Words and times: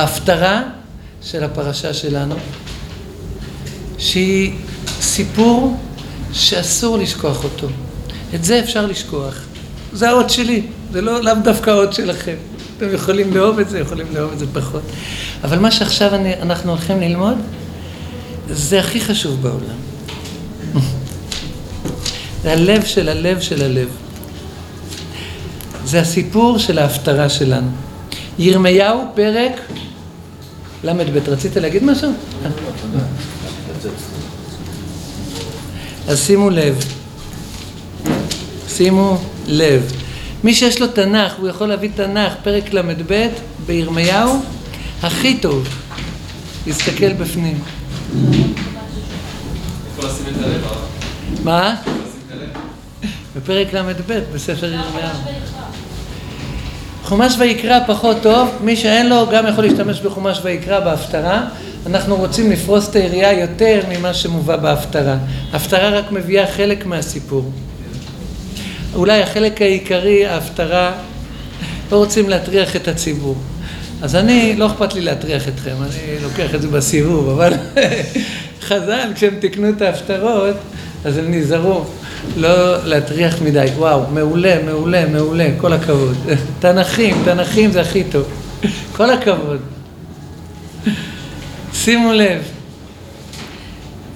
ההפטרה 0.00 0.62
של 1.22 1.44
הפרשה 1.44 1.94
שלנו, 1.94 2.34
שהיא 3.98 4.52
סיפור 5.00 5.76
שאסור 6.32 6.98
לשכוח 6.98 7.44
אותו. 7.44 7.66
את 8.34 8.44
זה 8.44 8.58
אפשר 8.58 8.86
לשכוח. 8.86 9.34
זה 9.92 10.08
האות 10.08 10.30
שלי, 10.30 10.62
זה 10.92 11.00
לא 11.00 11.22
לאו 11.22 11.34
דווקא 11.44 11.70
האות 11.70 11.92
שלכם. 11.92 12.34
אתם 12.76 12.94
יכולים 12.94 13.34
לאהוב 13.34 13.58
את 13.58 13.68
זה, 13.68 13.78
יכולים 13.78 14.06
לאהוב 14.14 14.32
את 14.32 14.38
זה 14.38 14.46
פחות. 14.52 14.82
אבל 15.44 15.58
מה 15.58 15.70
שעכשיו 15.70 16.14
אני, 16.14 16.34
אנחנו 16.42 16.70
הולכים 16.70 17.00
ללמוד, 17.00 17.36
זה 18.50 18.80
הכי 18.80 19.00
חשוב 19.00 19.42
בעולם. 19.42 19.80
זה 22.42 22.52
הלב 22.52 22.84
של 22.84 23.08
הלב 23.08 23.40
של 23.40 23.62
הלב. 23.62 23.88
זה 25.84 26.00
הסיפור 26.00 26.58
של 26.58 26.78
ההפטרה 26.78 27.28
שלנו. 27.28 27.70
ירמיהו, 28.38 29.04
פרק 29.14 29.52
ל"ב. 30.84 31.28
רצית 31.28 31.56
להגיד 31.56 31.84
משהו? 31.84 32.12
אז 36.08 36.26
שימו 36.26 36.50
לב. 36.50 36.84
שימו 38.68 39.18
לב. 39.46 39.92
מי 40.44 40.54
שיש 40.54 40.80
לו 40.80 40.86
תנ"ך, 40.86 41.32
הוא 41.38 41.48
יכול 41.48 41.68
להביא 41.68 41.90
תנ"ך, 41.94 42.32
פרק 42.42 42.72
ל"ב, 42.72 43.28
בירמיהו, 43.66 44.42
הכי 45.02 45.38
טוב. 45.38 45.68
להסתכל 46.66 47.12
בפנים. 47.12 47.58
מה? 51.44 51.74
בפרק 53.36 53.72
ל"ב, 53.72 54.20
בספר 54.34 54.66
ירמיהו. 54.66 55.08
חומש 57.10 57.34
ויקרא 57.38 57.78
פחות 57.86 58.16
טוב, 58.22 58.48
מי 58.60 58.76
שאין 58.76 59.08
לו 59.08 59.26
גם 59.32 59.46
יכול 59.46 59.64
להשתמש 59.64 60.00
בחומש 60.00 60.40
ויקרא 60.42 60.80
בהפטרה. 60.80 61.44
אנחנו 61.86 62.16
רוצים 62.16 62.50
לפרוס 62.50 62.88
את 62.88 62.96
היריעה 62.96 63.32
יותר 63.32 63.80
ממה 63.88 64.14
שמובא 64.14 64.56
בהפטרה. 64.56 65.16
ההפטרה 65.52 65.90
רק 65.90 66.12
מביאה 66.12 66.46
חלק 66.46 66.86
מהסיפור. 66.86 67.50
אולי 68.94 69.22
החלק 69.22 69.62
העיקרי, 69.62 70.26
ההפטרה, 70.26 70.92
לא 71.92 71.96
רוצים 71.96 72.28
להטריח 72.28 72.76
את 72.76 72.88
הציבור. 72.88 73.36
אז 74.02 74.16
אני, 74.16 74.56
לא 74.56 74.66
אכפת 74.66 74.94
לי 74.94 75.00
להטריח 75.00 75.48
אתכם, 75.48 75.74
אני 75.82 76.22
לוקח 76.22 76.54
את 76.54 76.62
זה 76.62 76.68
בסיבוב, 76.68 77.28
אבל 77.28 77.52
חז"ל, 78.68 79.12
כשהם 79.14 79.34
תיקנו 79.40 79.68
את 79.68 79.82
ההפטרות, 79.82 80.56
אז 81.04 81.16
הם 81.16 81.34
נזהרו 81.34 81.84
לא 82.36 82.84
להטריח 82.84 83.42
מדי. 83.42 83.66
וואו, 83.76 84.06
מעולה, 84.06 84.62
מעולה, 84.64 85.06
מעולה, 85.06 85.48
כל 85.60 85.72
הכבוד. 85.72 86.16
תנ"כים, 86.60 87.22
תנ"כים 87.24 87.72
זה 87.72 87.80
הכי 87.80 88.04
טוב. 88.04 88.24
כל 88.96 89.10
הכבוד. 89.10 89.60
שימו 91.82 92.12
לב, 92.12 92.42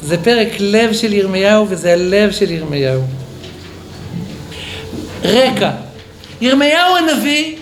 זה 0.03 0.25
פרק 0.25 0.49
לב 0.61 0.93
של 0.93 1.13
ירמיהו 1.13 1.67
וזה 1.69 1.93
הלב 1.93 2.33
של 2.33 2.51
ירמיהו. 2.51 3.03
רקע, 5.25 5.71
ירמיהו 6.41 6.97
הנביא, 6.97 7.57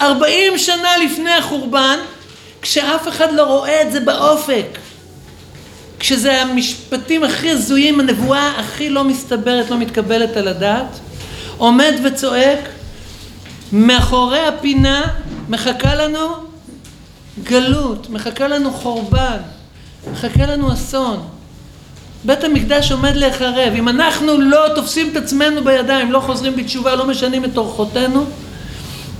ארבעים 0.00 0.58
שנה 0.58 0.96
לפני 1.04 1.32
החורבן, 1.32 1.98
כשאף 2.62 3.08
אחד 3.08 3.32
לא 3.32 3.42
רואה 3.42 3.82
את 3.82 3.92
זה 3.92 4.00
באופק, 4.00 4.78
כשזה 6.00 6.42
המשפטים 6.42 7.24
הכי 7.24 7.50
הזויים, 7.50 8.00
הנבואה 8.00 8.52
הכי 8.58 8.90
לא 8.90 9.04
מסתברת, 9.04 9.70
לא 9.70 9.78
מתקבלת 9.78 10.36
על 10.36 10.48
הדעת, 10.48 10.98
עומד 11.58 11.92
וצועק, 12.04 12.58
מאחורי 13.72 14.46
הפינה 14.46 15.02
מחכה 15.48 15.94
לנו 15.94 16.28
גלות, 17.42 18.10
מחכה 18.10 18.48
לנו 18.48 18.72
חורבן, 18.72 19.36
מחכה 20.12 20.46
לנו 20.46 20.72
אסון. 20.72 21.28
בית 22.24 22.44
המקדש 22.44 22.92
עומד 22.92 23.16
להיחרב. 23.16 23.72
אם 23.78 23.88
אנחנו 23.88 24.40
לא 24.40 24.66
תופסים 24.74 25.08
את 25.12 25.16
עצמנו 25.16 25.64
בידיים, 25.64 26.12
לא 26.12 26.20
חוזרים 26.20 26.56
בתשובה, 26.56 26.94
לא 26.94 27.06
משנים 27.06 27.44
את 27.44 27.56
אורחותינו, 27.56 28.24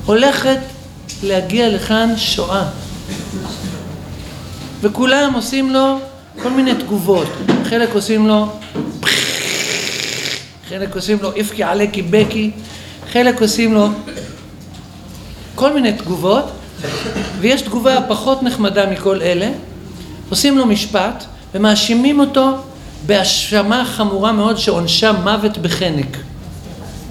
הולכת 0.06 0.58
להגיע 1.22 1.68
לכאן 1.68 2.12
שואה. 2.16 2.64
וכולם 4.80 5.34
עושים 5.34 5.70
לו 5.70 5.98
כל 6.42 6.50
מיני 6.50 6.74
תגובות. 6.74 7.28
חלק 7.64 7.94
עושים 7.94 8.28
לו 8.28 8.46
חלק 10.68 10.94
עושים 10.94 11.18
לו 11.22 11.32
איפקי 11.32 11.62
עלקי 11.62 12.02
בקי, 12.02 12.50
חלק 13.12 13.42
עושים 13.42 13.74
לו 13.74 13.88
כל 15.54 15.72
מיני 15.72 15.92
תגובות, 15.92 16.44
ויש 17.40 17.62
תגובה 17.62 17.98
פחות 18.08 18.42
נחמדה 18.42 18.86
מכל 18.90 19.22
אלה, 19.22 19.50
עושים 20.28 20.58
לו 20.58 20.66
משפט 20.66 21.24
ומאשימים 21.54 22.20
אותו 22.20 22.50
בהאשמה 23.06 23.84
חמורה 23.84 24.32
מאוד 24.32 24.58
שעונשה 24.58 25.12
מוות 25.12 25.58
בחנק. 25.58 26.16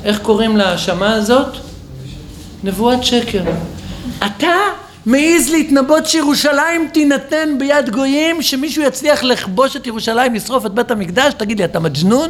איך 0.03 0.19
קוראים 0.19 0.57
להאשמה 0.57 1.13
הזאת? 1.13 1.57
נבואת 2.63 3.03
שקר. 3.03 3.43
אתה 4.25 4.53
מעז 5.09 5.49
להתנבאות 5.49 6.05
שירושלים 6.05 6.89
תינתן 6.93 7.55
ביד 7.59 7.89
גויים, 7.89 8.41
שמישהו 8.41 8.83
יצליח 8.83 9.23
לכבוש 9.23 9.75
את 9.75 9.87
ירושלים, 9.87 10.33
לשרוף 10.35 10.65
את 10.65 10.73
בית 10.73 10.91
המקדש? 10.91 11.33
תגיד 11.33 11.57
לי, 11.57 11.65
אתה 11.65 11.79
מג'נון? 11.79 12.29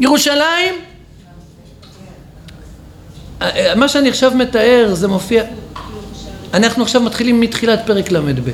ירושלים? 0.00 0.74
מה 3.76 3.88
שאני 3.88 4.08
עכשיו 4.08 4.32
מתאר 4.34 4.90
זה 4.94 5.08
מופיע... 5.08 5.44
אנחנו 6.54 6.82
עכשיו 6.82 7.00
מתחילים 7.00 7.40
מתחילת 7.40 7.80
פרק 7.86 8.12
ל"ב. 8.12 8.50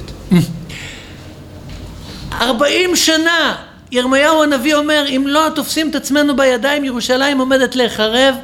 ארבעים 2.40 2.96
שנה 2.96 3.56
ירמיהו 3.92 4.42
הנביא 4.42 4.74
אומר, 4.74 5.04
אם 5.08 5.24
לא 5.26 5.48
תופסים 5.54 5.90
את 5.90 5.94
עצמנו 5.94 6.36
בידיים, 6.36 6.84
ירושלים 6.84 7.38
עומדת 7.38 7.76
להיחרב. 7.76 8.34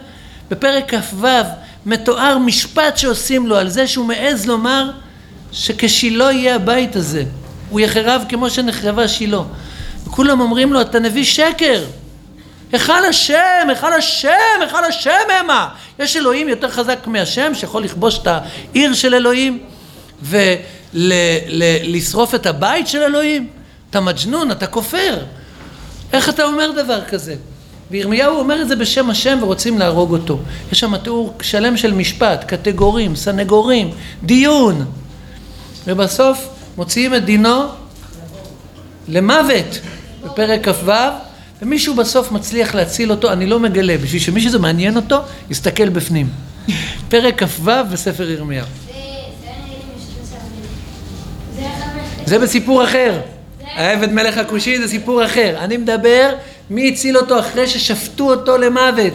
בפרק 0.50 0.94
כ"ו 0.94 1.26
מתואר 1.86 2.38
משפט 2.38 2.96
שעושים 2.96 3.46
לו 3.46 3.56
על 3.56 3.68
זה 3.68 3.86
שהוא 3.86 4.06
מעז 4.06 4.46
לומר 4.46 4.90
שכשילה 5.52 6.32
יהיה 6.32 6.54
הבית 6.54 6.96
הזה. 6.96 7.24
הוא 7.70 7.80
יחרב 7.80 8.24
כמו 8.28 8.50
שנחרבה 8.50 9.08
שילה. 9.08 9.42
וכולם 10.06 10.40
אומרים 10.40 10.72
לו, 10.72 10.80
אתה 10.80 10.98
נביא 10.98 11.24
שקר. 11.24 11.84
היכל 12.72 13.04
השם, 13.04 13.66
היכל 13.68 13.92
השם, 13.92 14.30
היכל 14.60 14.84
השם 14.84 15.10
המה. 15.40 15.68
יש 15.98 16.16
אלוהים 16.16 16.48
יותר 16.48 16.70
חזק 16.70 17.06
מהשם 17.06 17.54
שיכול 17.54 17.84
לכבוש 17.84 18.18
את 18.18 18.26
העיר 18.26 18.94
של 18.94 19.14
אלוהים 19.14 19.58
ולשרוף 20.92 22.34
את 22.34 22.46
הבית 22.46 22.88
של 22.88 23.02
אלוהים? 23.02 23.48
אתה 23.90 24.00
מג'נון, 24.00 24.50
אתה 24.50 24.66
כופר. 24.66 25.18
איך 26.12 26.28
אתה 26.28 26.44
אומר 26.44 26.70
דבר 26.70 27.04
כזה? 27.04 27.34
וירמיהו 27.90 28.38
אומר 28.38 28.62
את 28.62 28.68
זה 28.68 28.76
בשם 28.76 29.10
השם 29.10 29.38
ורוצים 29.42 29.78
להרוג 29.78 30.12
אותו. 30.12 30.38
יש 30.72 30.80
שם 30.80 30.96
תיאור 30.96 31.34
שלם 31.42 31.76
של 31.76 31.94
משפט, 31.94 32.44
קטגורים, 32.44 33.16
סנגורים, 33.16 33.90
דיון. 34.22 34.84
ובסוף 35.86 36.48
מוציאים 36.76 37.14
את 37.14 37.24
דינו 37.24 37.62
למוות 39.08 39.80
בפרק 40.24 40.68
כ"ו, 40.68 40.92
ומישהו 41.62 41.94
בסוף 41.94 42.32
מצליח 42.32 42.74
להציל 42.74 43.10
אותו, 43.10 43.32
אני 43.32 43.46
לא 43.46 43.60
מגלה, 43.60 43.98
בשביל 43.98 44.22
שמי 44.22 44.40
שזה 44.40 44.58
מעניין 44.58 44.96
אותו, 44.96 45.16
יסתכל 45.50 45.88
בפנים. 45.88 46.28
פרק 47.08 47.42
כ"ו 47.42 47.70
בספר 47.92 48.30
ירמיהו. 48.30 48.66
זה 52.24 52.38
בסיפור 52.38 52.84
אחר. 52.84 53.20
העבד 53.74 54.12
מלך 54.12 54.38
הכושי 54.38 54.78
זה 54.78 54.88
סיפור 54.88 55.24
אחר. 55.24 55.56
אני 55.58 55.76
מדבר 55.76 56.34
מי 56.70 56.88
הציל 56.88 57.16
אותו 57.16 57.40
אחרי 57.40 57.68
ששפטו 57.68 58.30
אותו 58.30 58.58
למוות. 58.58 59.14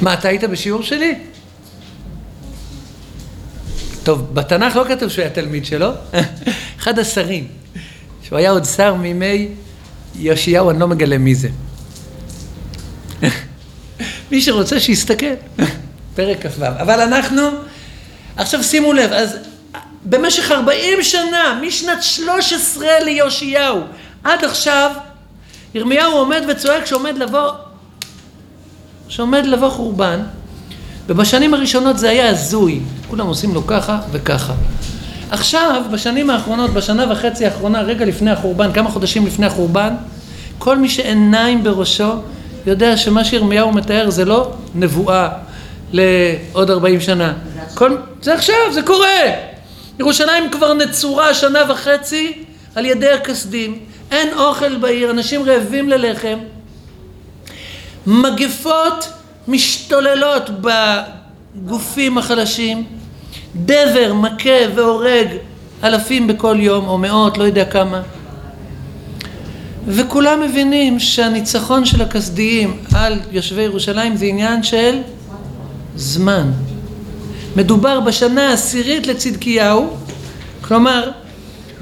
מה, 0.00 0.14
אתה 0.14 0.28
היית 0.28 0.44
בשיעור 0.44 0.82
שלי? 0.82 1.14
טוב, 4.02 4.34
בתנ"ך 4.34 4.76
לא 4.76 4.84
כתוב 4.88 5.08
שהוא 5.08 5.22
היה 5.22 5.34
תלמיד 5.34 5.66
שלו, 5.66 5.90
אחד 6.78 6.98
השרים, 6.98 7.48
שהוא 8.22 8.38
היה 8.38 8.50
עוד 8.50 8.64
שר 8.64 8.94
מימי 8.94 9.48
יאשיהו, 10.18 10.70
אני 10.70 10.80
לא 10.80 10.88
מגלה 10.88 11.18
מי 11.18 11.34
זה. 11.34 11.48
מי 14.30 14.42
שרוצה 14.42 14.80
שיסתכל, 14.80 15.34
פרק 16.16 16.46
כ"ו. 16.46 16.64
אבל 16.64 17.00
אנחנו 17.00 17.42
עכשיו 18.36 18.64
שימו 18.64 18.92
לב, 18.92 19.12
אז 19.12 19.36
במשך 20.08 20.50
40 20.50 21.02
שנה, 21.02 21.60
משנת 21.66 22.02
13 22.02 22.86
ליאשיהו 23.04 23.80
עד 24.24 24.44
עכשיו, 24.44 24.90
ירמיהו 25.74 26.12
עומד 26.12 26.42
וצועק 26.48 26.86
שעומד 26.86 27.18
לבוא, 27.18 27.50
שעומד 29.08 29.46
לבוא 29.46 29.70
חורבן, 29.70 30.20
ובשנים 31.06 31.54
הראשונות 31.54 31.98
זה 31.98 32.10
היה 32.10 32.28
הזוי, 32.28 32.80
כולם 33.10 33.26
עושים 33.26 33.54
לו 33.54 33.66
ככה 33.66 33.98
וככה. 34.12 34.52
עכשיו, 35.30 35.82
בשנים 35.90 36.30
האחרונות, 36.30 36.70
בשנה 36.70 37.12
וחצי 37.12 37.44
האחרונה, 37.44 37.80
רגע 37.80 38.04
לפני 38.04 38.30
החורבן, 38.30 38.72
כמה 38.72 38.90
חודשים 38.90 39.26
לפני 39.26 39.46
החורבן, 39.46 39.94
כל 40.58 40.78
מי 40.78 40.88
שעיניים 40.88 41.64
בראשו 41.64 42.12
יודע 42.66 42.96
שמה 42.96 43.24
שירמיהו 43.24 43.72
מתאר 43.72 44.10
זה 44.10 44.24
לא 44.24 44.52
נבואה 44.74 45.28
לעוד 45.92 46.70
40 46.70 47.00
שנה. 47.00 47.32
כל, 47.74 47.96
זה 48.22 48.34
עכשיו, 48.34 48.56
זה 48.72 48.82
קורה. 48.82 49.55
ירושלים 49.98 50.50
כבר 50.50 50.74
נצורה 50.74 51.34
שנה 51.34 51.60
וחצי 51.68 52.32
על 52.74 52.86
ידי 52.86 53.10
הכסדים. 53.12 53.78
אין 54.10 54.34
אוכל 54.34 54.76
בעיר, 54.76 55.10
אנשים 55.10 55.42
רעבים 55.42 55.88
ללחם. 55.88 56.38
מגפות 58.06 59.08
משתוללות 59.48 60.50
בגופים 60.60 62.18
החלשים. 62.18 62.84
דבר 63.56 64.12
מכה 64.14 64.60
והורג 64.74 65.28
אלפים 65.84 66.26
בכל 66.26 66.56
יום, 66.60 66.88
או 66.88 66.98
מאות, 66.98 67.38
לא 67.38 67.44
יודע 67.44 67.64
כמה. 67.64 68.02
וכולם 69.88 70.40
מבינים 70.40 71.00
שהניצחון 71.00 71.84
של 71.84 72.02
הכסדיים 72.02 72.76
על 72.94 73.20
יושבי 73.32 73.62
ירושלים 73.62 74.16
זה 74.16 74.24
עניין 74.24 74.62
של 74.62 74.98
זמן. 75.96 76.50
מדובר 77.56 78.00
בשנה 78.00 78.50
העשירית 78.50 79.06
לצדקיהו, 79.06 79.96
כלומר, 80.60 81.10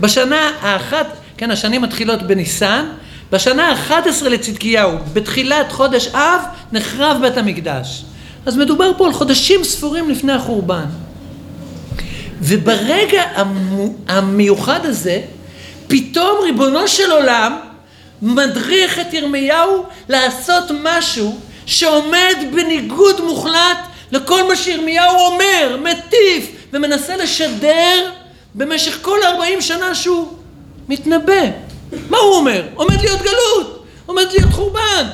בשנה 0.00 0.50
האחת, 0.60 1.06
כן, 1.36 1.50
השנים 1.50 1.82
מתחילות 1.82 2.22
בניסן, 2.22 2.86
בשנה 3.32 3.68
ה-11 3.68 4.24
לצדקיהו, 4.28 4.92
בתחילת 5.12 5.72
חודש 5.72 6.08
אב, 6.08 6.40
נחרב 6.72 7.16
בית 7.20 7.36
המקדש. 7.36 8.04
אז 8.46 8.56
מדובר 8.56 8.90
פה 8.98 9.06
על 9.06 9.12
חודשים 9.12 9.64
ספורים 9.64 10.10
לפני 10.10 10.32
החורבן. 10.32 10.84
וברגע 12.40 13.22
המיוחד 14.08 14.86
הזה, 14.86 15.20
פתאום 15.86 16.38
ריבונו 16.42 16.88
של 16.88 17.10
עולם 17.10 17.58
מדריך 18.22 18.98
את 18.98 19.14
ירמיהו 19.14 19.84
לעשות 20.08 20.64
משהו 20.82 21.38
שעומד 21.66 22.34
בניגוד 22.54 23.20
מוחלט 23.24 23.78
לכל 24.14 24.48
מה 24.48 24.56
שירמיהו 24.56 25.16
אומר, 25.16 25.76
מטיף 25.82 26.50
ומנסה 26.72 27.16
לשדר 27.16 28.10
במשך 28.54 28.98
כל 29.02 29.18
40 29.24 29.60
שנה 29.60 29.94
שהוא 29.94 30.32
מתנבא. 30.88 31.42
מה 32.10 32.18
הוא 32.18 32.34
אומר? 32.34 32.62
עומד 32.74 33.00
להיות 33.00 33.22
גלות, 33.22 33.84
עומד 34.06 34.24
להיות 34.32 34.52
חורבן. 34.52 35.08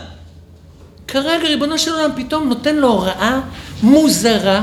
כרגע 1.08 1.48
ריבונו 1.48 1.78
של 1.78 1.92
עולם 1.92 2.10
פתאום 2.16 2.48
נותן 2.48 2.76
לו 2.76 2.88
הוראה 2.88 3.40
מוזרה, 3.82 4.62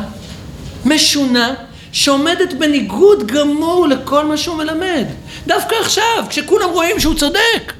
משונה, 0.85 1.53
שעומדת 1.91 2.53
בניגוד 2.53 3.27
גמור 3.31 3.87
לכל 3.87 4.25
מה 4.25 4.37
שהוא 4.37 4.55
מלמד. 4.55 5.05
דווקא 5.47 5.75
עכשיו, 5.81 6.25
כשכולם 6.29 6.69
רואים 6.69 6.99
שהוא 6.99 7.15
צודק. 7.15 7.73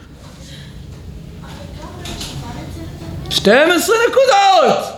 12 3.29 3.95
נקודות! 4.09 4.96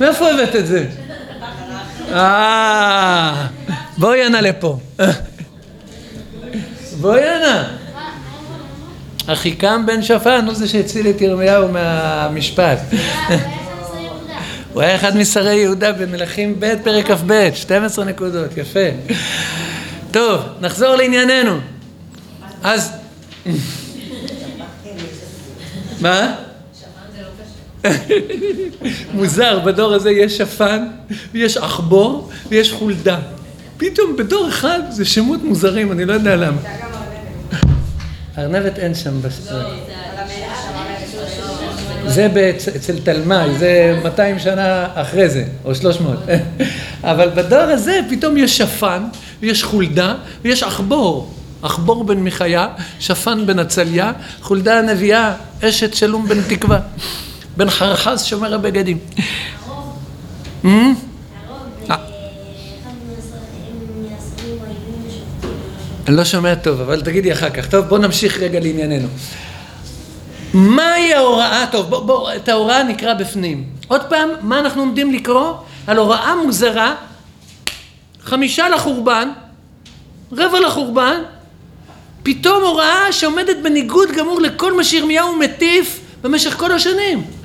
מאיפה 0.00 0.30
הבאת 0.30 0.56
את 0.56 0.66
זה? 0.66 0.86
אה, 2.12 3.46
בואי 3.98 4.22
הנה 4.22 4.40
לפה. 4.40 4.78
בואי 7.00 7.28
הנה. 7.28 7.68
אחיקם 9.26 9.86
בן 9.86 10.02
שפן 10.02 10.44
הוא 10.46 10.54
זה 10.54 10.68
שהציל 10.68 11.08
את 11.08 11.20
ירמיהו 11.20 11.68
מהמשפט. 11.68 12.78
הוא 14.72 14.82
היה 14.82 14.96
אחד 14.96 15.16
משרי 15.16 15.54
יהודה 15.54 15.92
במלכים 15.92 16.60
ב' 16.60 16.74
פרק 16.84 17.10
כ"ב, 17.10 17.50
12 17.54 18.04
נקודות, 18.04 18.56
יפה. 18.56 18.88
טוב, 20.10 20.40
נחזור 20.60 20.96
לענייננו. 20.96 21.58
אז... 22.62 22.92
מה? 26.00 26.34
מוזר, 29.14 29.58
בדור 29.58 29.94
הזה 29.94 30.10
יש 30.10 30.38
שפן, 30.38 30.86
ויש 31.32 31.56
עכבור, 31.56 32.30
ויש 32.48 32.72
חולדה. 32.72 33.18
פתאום 33.76 34.16
בדור 34.16 34.48
אחד 34.48 34.80
זה 34.90 35.04
שמות 35.04 35.42
מוזרים, 35.44 35.92
אני 35.92 36.04
לא 36.04 36.12
יודע 36.12 36.36
למה. 36.36 36.60
ארנבת 38.38 38.78
אין 38.78 38.94
שם 38.94 39.22
בספר. 39.22 39.68
זה 42.06 42.28
אצל 42.76 42.98
תלמי, 43.04 43.58
זה 43.58 43.98
200 44.04 44.38
שנה 44.38 44.86
אחרי 44.94 45.28
זה, 45.28 45.44
או 45.64 45.74
300. 45.74 46.18
אבל 47.02 47.30
בדור 47.34 47.58
הזה 47.58 48.00
פתאום 48.10 48.36
יש 48.36 48.58
שפן, 48.58 49.02
ויש 49.40 49.64
חולדה, 49.64 50.14
ויש 50.42 50.62
עכבור. 50.62 51.34
עכבור 51.62 52.04
בן 52.04 52.18
מיכיה, 52.18 52.68
שפן 53.00 53.46
בן 53.46 53.58
עצליה, 53.58 54.12
חולדה 54.40 54.78
הנביאה, 54.78 55.34
אשת 55.62 55.94
שלום 55.94 56.28
בן 56.28 56.42
תקווה. 56.48 56.78
בן 57.56 57.70
חרחז 57.70 58.24
שומר 58.24 58.54
הבגדים. 58.54 58.98
אני 66.08 66.16
לא 66.16 66.24
שומע 66.24 66.54
טוב, 66.54 66.80
אבל 66.80 67.00
תגידי 67.00 67.32
אחר 67.32 67.50
כך. 67.50 67.70
טוב, 67.70 67.84
בוא 67.84 67.98
נמשיך 67.98 68.38
רגע 68.38 68.60
לענייננו. 68.60 69.08
מהי 70.54 71.14
ההוראה? 71.14 71.64
טוב, 71.72 71.90
בוא, 71.90 72.00
בוא, 72.00 72.34
את 72.34 72.48
ההוראה 72.48 72.82
נקרא 72.82 73.14
בפנים. 73.14 73.64
עוד 73.88 74.00
פעם, 74.08 74.28
מה 74.40 74.58
אנחנו 74.60 74.82
עומדים 74.82 75.12
לקרוא? 75.12 75.52
על 75.86 75.96
הוראה 75.96 76.34
מוזרה, 76.44 76.94
חמישה 78.24 78.68
לחורבן, 78.68 79.28
רבע 80.32 80.60
לחורבן, 80.60 81.20
פתאום 82.22 82.62
הוראה 82.62 83.12
שעומדת 83.12 83.56
בניגוד 83.62 84.08
גמור 84.12 84.40
לכל 84.40 84.76
מה 84.76 84.84
שירמיהו 84.84 85.36
מטיף 85.36 86.00
במשך 86.22 86.54
כל 86.56 86.72
השנים. 86.72 87.35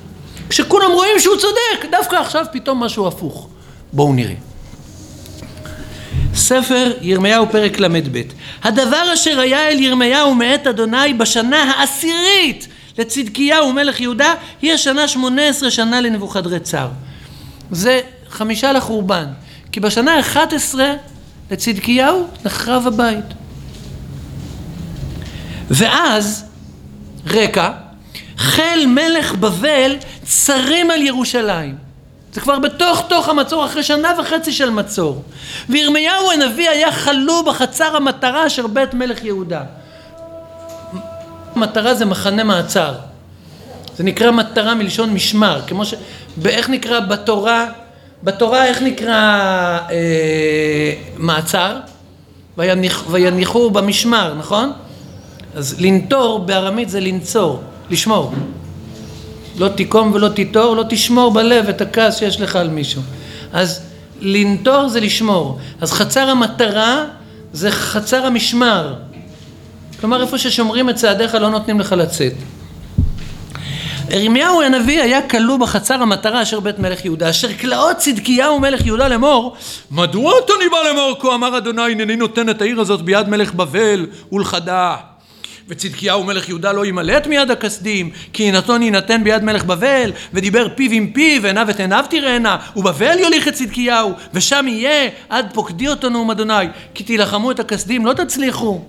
כשכולם 0.52 0.92
רואים 0.92 1.20
שהוא 1.20 1.36
צודק, 1.38 1.92
דווקא 1.92 2.16
עכשיו 2.16 2.46
פתאום 2.52 2.84
משהו 2.84 3.08
הפוך. 3.08 3.48
בואו 3.94 4.14
נראה. 4.14 4.34
ספר 6.36 6.92
ירמיהו 7.02 7.46
פרק 7.52 7.80
ל"ב 7.80 8.22
הדבר 8.64 9.14
אשר 9.14 9.40
היה 9.40 9.68
אל 9.70 9.80
ירמיהו 9.80 10.36
מאת 10.36 10.68
אדוני 10.68 11.14
בשנה 11.14 11.64
העשירית 11.64 12.68
לצדקיהו 12.98 13.74
מלך 13.74 14.02
יהודה 14.02 14.34
היא 14.62 14.74
השנה 14.74 15.08
שמונה 15.08 15.48
עשרה 15.48 15.72
שנה 15.72 16.02
לנבוכדרצר. 16.02 16.88
זה 17.72 18.02
חמישה 18.30 18.72
לחורבן. 18.72 19.26
כי 19.72 19.80
בשנה 19.80 20.14
האחת 20.14 20.54
עשרה 20.54 20.94
לצדקיהו 21.52 22.28
נחרב 22.46 22.88
הבית. 22.88 23.26
ואז, 25.70 26.46
רקע, 27.28 27.72
חיל 28.42 28.88
מלך 28.88 29.36
בבל 29.36 29.96
צרים 30.24 30.92
על 30.92 31.02
ירושלים. 31.02 31.76
זה 32.34 32.42
כבר 32.42 32.60
בתוך 32.60 33.04
תוך 33.10 33.30
המצור, 33.30 33.66
אחרי 33.66 33.84
שנה 33.84 34.12
וחצי 34.20 34.52
של 34.52 34.70
מצור. 34.70 35.22
וירמיהו 35.70 36.32
הנביא 36.32 36.70
היה 36.70 36.92
חלו 36.92 37.44
בחצר 37.44 37.96
המטרה 37.96 38.50
של 38.50 38.68
בית 38.68 38.94
מלך 38.94 39.24
יהודה. 39.24 39.62
מטרה 41.56 41.94
זה 41.94 42.06
מחנה 42.06 42.44
מעצר. 42.44 42.94
זה 43.98 44.04
נקרא 44.04 44.32
מטרה 44.32 44.76
מלשון 44.76 45.14
משמר, 45.14 45.62
כמו 45.68 45.86
ש... 45.86 45.94
איך 46.46 46.70
נקרא 46.70 47.00
בתורה, 47.00 47.66
בתורה 48.24 48.66
איך 48.66 48.82
נקרא 48.82 49.14
אה, 49.92 50.94
מעצר? 51.18 51.78
ויניח, 52.58 53.04
ויניחו 53.10 53.70
במשמר, 53.70 54.34
נכון? 54.34 54.72
אז 55.56 55.82
לנטור 55.82 56.40
בארמית 56.40 56.90
זה 56.90 57.00
לנצור, 57.00 57.62
לשמור. 57.92 58.34
לא 59.58 59.68
תיקום 59.68 60.12
ולא 60.14 60.30
תיטור, 60.30 60.76
לא 60.76 60.84
תשמור 60.90 61.34
בלב 61.34 61.70
את 61.70 61.82
הכעס 61.82 62.20
שיש 62.20 62.42
לך 62.42 62.56
על 62.56 62.70
מישהו. 62.70 63.02
אז 63.54 63.82
לנטור 64.22 64.90
זה 64.90 65.00
לשמור. 65.00 65.60
אז 65.82 65.92
חצר 65.92 66.30
המטרה 66.30 67.06
זה 67.54 67.72
חצר 67.72 68.26
המשמר. 68.26 68.96
כלומר, 70.00 70.22
איפה 70.22 70.38
ששומרים 70.38 70.90
את 70.90 70.96
צעדיך 70.96 71.36
לא 71.36 71.50
נותנים 71.50 71.80
לך 71.80 71.92
לצאת. 71.92 72.34
ירמיהו 74.10 74.62
הנביא 74.62 75.02
היה 75.02 75.22
כלוא 75.22 75.58
בחצר 75.58 76.02
המטרה 76.02 76.42
אשר 76.42 76.60
בית 76.60 76.80
מלך 76.80 77.06
יהודה, 77.06 77.30
אשר 77.30 77.54
כלאות 77.54 77.98
צדקיהו 77.98 78.60
מלך 78.60 78.86
יהודה 78.86 79.08
לאמור, 79.08 79.56
מדוע 79.92 80.34
אתה 80.46 80.54
ניבא 80.64 80.78
לאמור 80.88 81.16
כה 81.20 81.36
אמר 81.36 81.58
אדוני 81.58 81.92
הנני 81.92 82.16
נותן 82.16 82.50
את 82.50 82.62
העיר 82.62 82.80
הזאת 82.80 83.02
ביד 83.02 83.30
מלך 83.30 83.54
בבל 83.54 84.06
ולכדה 84.32 84.96
וצדקיהו 85.68 86.24
מלך 86.24 86.50
יהודה 86.50 86.72
לא 86.72 86.86
ימלט 86.86 87.28
מיד 87.28 87.52
הכסדים, 87.52 88.10
כי 88.34 88.44
יינתון 88.44 88.82
יינתן 88.82 89.24
ביד 89.24 89.44
מלך 89.44 89.64
בבל, 89.64 90.12
ודיבר 90.34 90.68
פיו 90.76 90.92
עם 90.92 91.12
פיו, 91.14 91.44
ועיניו 91.44 91.70
את 91.70 91.80
עיניו 91.80 92.06
תראינה, 92.10 92.58
ובבל 92.76 93.20
יוליך 93.20 93.48
את 93.48 93.54
צדקיהו, 93.54 94.12
ושם 94.34 94.66
יהיה 94.68 95.10
עד 95.30 95.46
פוקדי 95.54 95.88
אותו 95.88 96.10
נאום 96.10 96.32
אדוני, 96.32 96.54
כי 96.94 97.04
תילחמו 97.04 97.52
את 97.52 97.60
הכסדים, 97.60 98.06
לא 98.06 98.14
תצליחו. 98.14 98.82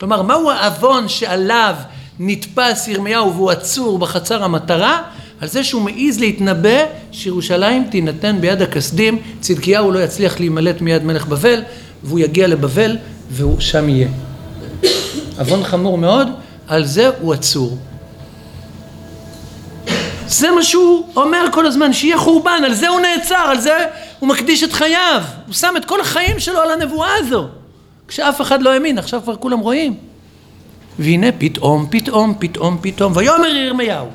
כלומר, 0.00 0.22
מהו 0.22 0.50
העוון 0.50 1.08
שעליו 1.08 1.74
נתפס 2.18 2.88
ירמיהו 2.88 3.34
והוא 3.34 3.50
עצור 3.50 3.98
בחצר 3.98 4.44
המטרה? 4.44 5.02
על 5.40 5.48
זה 5.48 5.64
שהוא 5.64 5.82
מעז 5.82 6.20
להתנבא 6.20 6.84
שירושלים 7.12 7.84
תינתן 7.90 8.40
ביד 8.40 8.62
הכסדים, 8.62 9.18
צדקיהו 9.40 9.90
לא 9.90 9.98
יצליח 9.98 10.40
להימלט 10.40 10.80
מיד 10.80 11.04
מלך 11.04 11.26
בבל, 11.26 11.62
והוא 12.02 12.20
יגיע 12.20 12.46
לבבל, 12.46 12.96
והוא 13.30 13.60
שם 13.60 13.88
יהיה. 13.88 14.08
עוון 15.38 15.64
חמור 15.64 15.98
מאוד, 15.98 16.28
על 16.68 16.84
זה 16.84 17.10
הוא 17.20 17.34
עצור. 17.34 17.78
זה 20.26 20.50
מה 20.50 20.62
שהוא 20.62 21.08
אומר 21.16 21.44
כל 21.52 21.66
הזמן, 21.66 21.92
שיהיה 21.92 22.18
חורבן, 22.18 22.62
על 22.64 22.74
זה 22.74 22.88
הוא 22.88 23.00
נעצר, 23.00 23.34
על 23.34 23.60
זה 23.60 23.86
הוא 24.18 24.28
מקדיש 24.28 24.64
את 24.64 24.72
חייו. 24.72 25.22
הוא 25.46 25.54
שם 25.54 25.74
את 25.76 25.84
כל 25.84 26.00
החיים 26.00 26.40
שלו 26.40 26.60
על 26.60 26.70
הנבואה 26.70 27.10
הזו. 27.18 27.48
כשאף 28.08 28.40
אחד 28.40 28.62
לא 28.62 28.72
האמין, 28.72 28.98
עכשיו 28.98 29.20
כבר 29.22 29.36
כולם 29.36 29.58
רואים. 29.58 29.94
והנה 30.98 31.26
פתאום, 31.38 31.86
פתאום, 31.90 32.34
פתאום, 32.38 32.78
פתאום, 32.82 33.12
ויאמר 33.16 33.46
ירמיהו, 33.46 34.06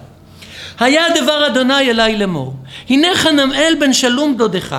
היה 0.80 1.04
דבר 1.22 1.48
אדוני 1.48 1.90
אליי 1.90 2.18
לאמור, 2.18 2.54
הנה 2.90 3.08
חנמאל 3.16 3.76
בן 3.80 3.94
שלום 3.94 4.38
דודך, 4.38 4.76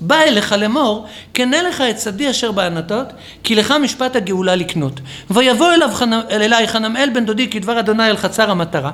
בא 0.00 0.20
אליך 0.20 0.52
לאמור, 0.52 1.06
קנה 1.32 1.62
לך 1.62 1.80
את 1.80 2.00
שדי 2.00 2.30
אשר 2.30 2.52
בענתות, 2.52 3.06
כי 3.44 3.54
לך 3.54 3.74
משפט 3.82 4.16
הגאולה 4.16 4.56
לקנות. 4.56 5.00
ויבוא 5.30 5.72
אליו 5.72 5.90
חנ... 5.92 6.12
אליי 6.30 6.68
חנמאל 6.68 7.10
בן 7.14 7.26
דודי 7.26 7.50
כדבר 7.50 7.80
אדוני 7.80 8.08
אל 8.10 8.16
חצר 8.16 8.50
המטרה. 8.50 8.90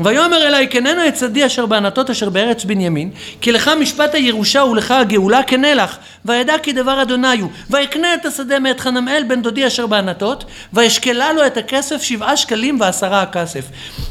ויאמר 0.00 0.46
אליי 0.46 0.66
קננה 0.66 1.08
את 1.08 1.16
שדי 1.16 1.46
אשר 1.46 1.66
בענתות 1.66 2.10
אשר 2.10 2.30
בארץ 2.30 2.64
בנימין 2.64 3.10
כי 3.40 3.52
לך 3.52 3.70
משפט 3.80 4.14
הירושה 4.14 4.64
ולך 4.64 4.90
הגאולה 4.90 5.42
קנה 5.42 5.74
לך 5.74 5.96
וידע 6.24 6.54
כי 6.62 6.72
דבר 6.72 7.02
אדוני 7.02 7.40
הוא 7.40 7.50
ויקנה 7.70 8.14
את 8.14 8.26
השדה 8.26 8.58
מאת 8.58 8.80
חנמאל 8.80 9.24
בן 9.28 9.42
דודי 9.42 9.66
אשר 9.66 9.86
בענתות 9.86 10.44
וישקלה 10.72 11.32
לו 11.32 11.46
את 11.46 11.56
הכסף 11.56 12.02
שבעה 12.02 12.36
שקלים 12.36 12.80
ועשרה 12.80 13.22
הכסף 13.22 13.64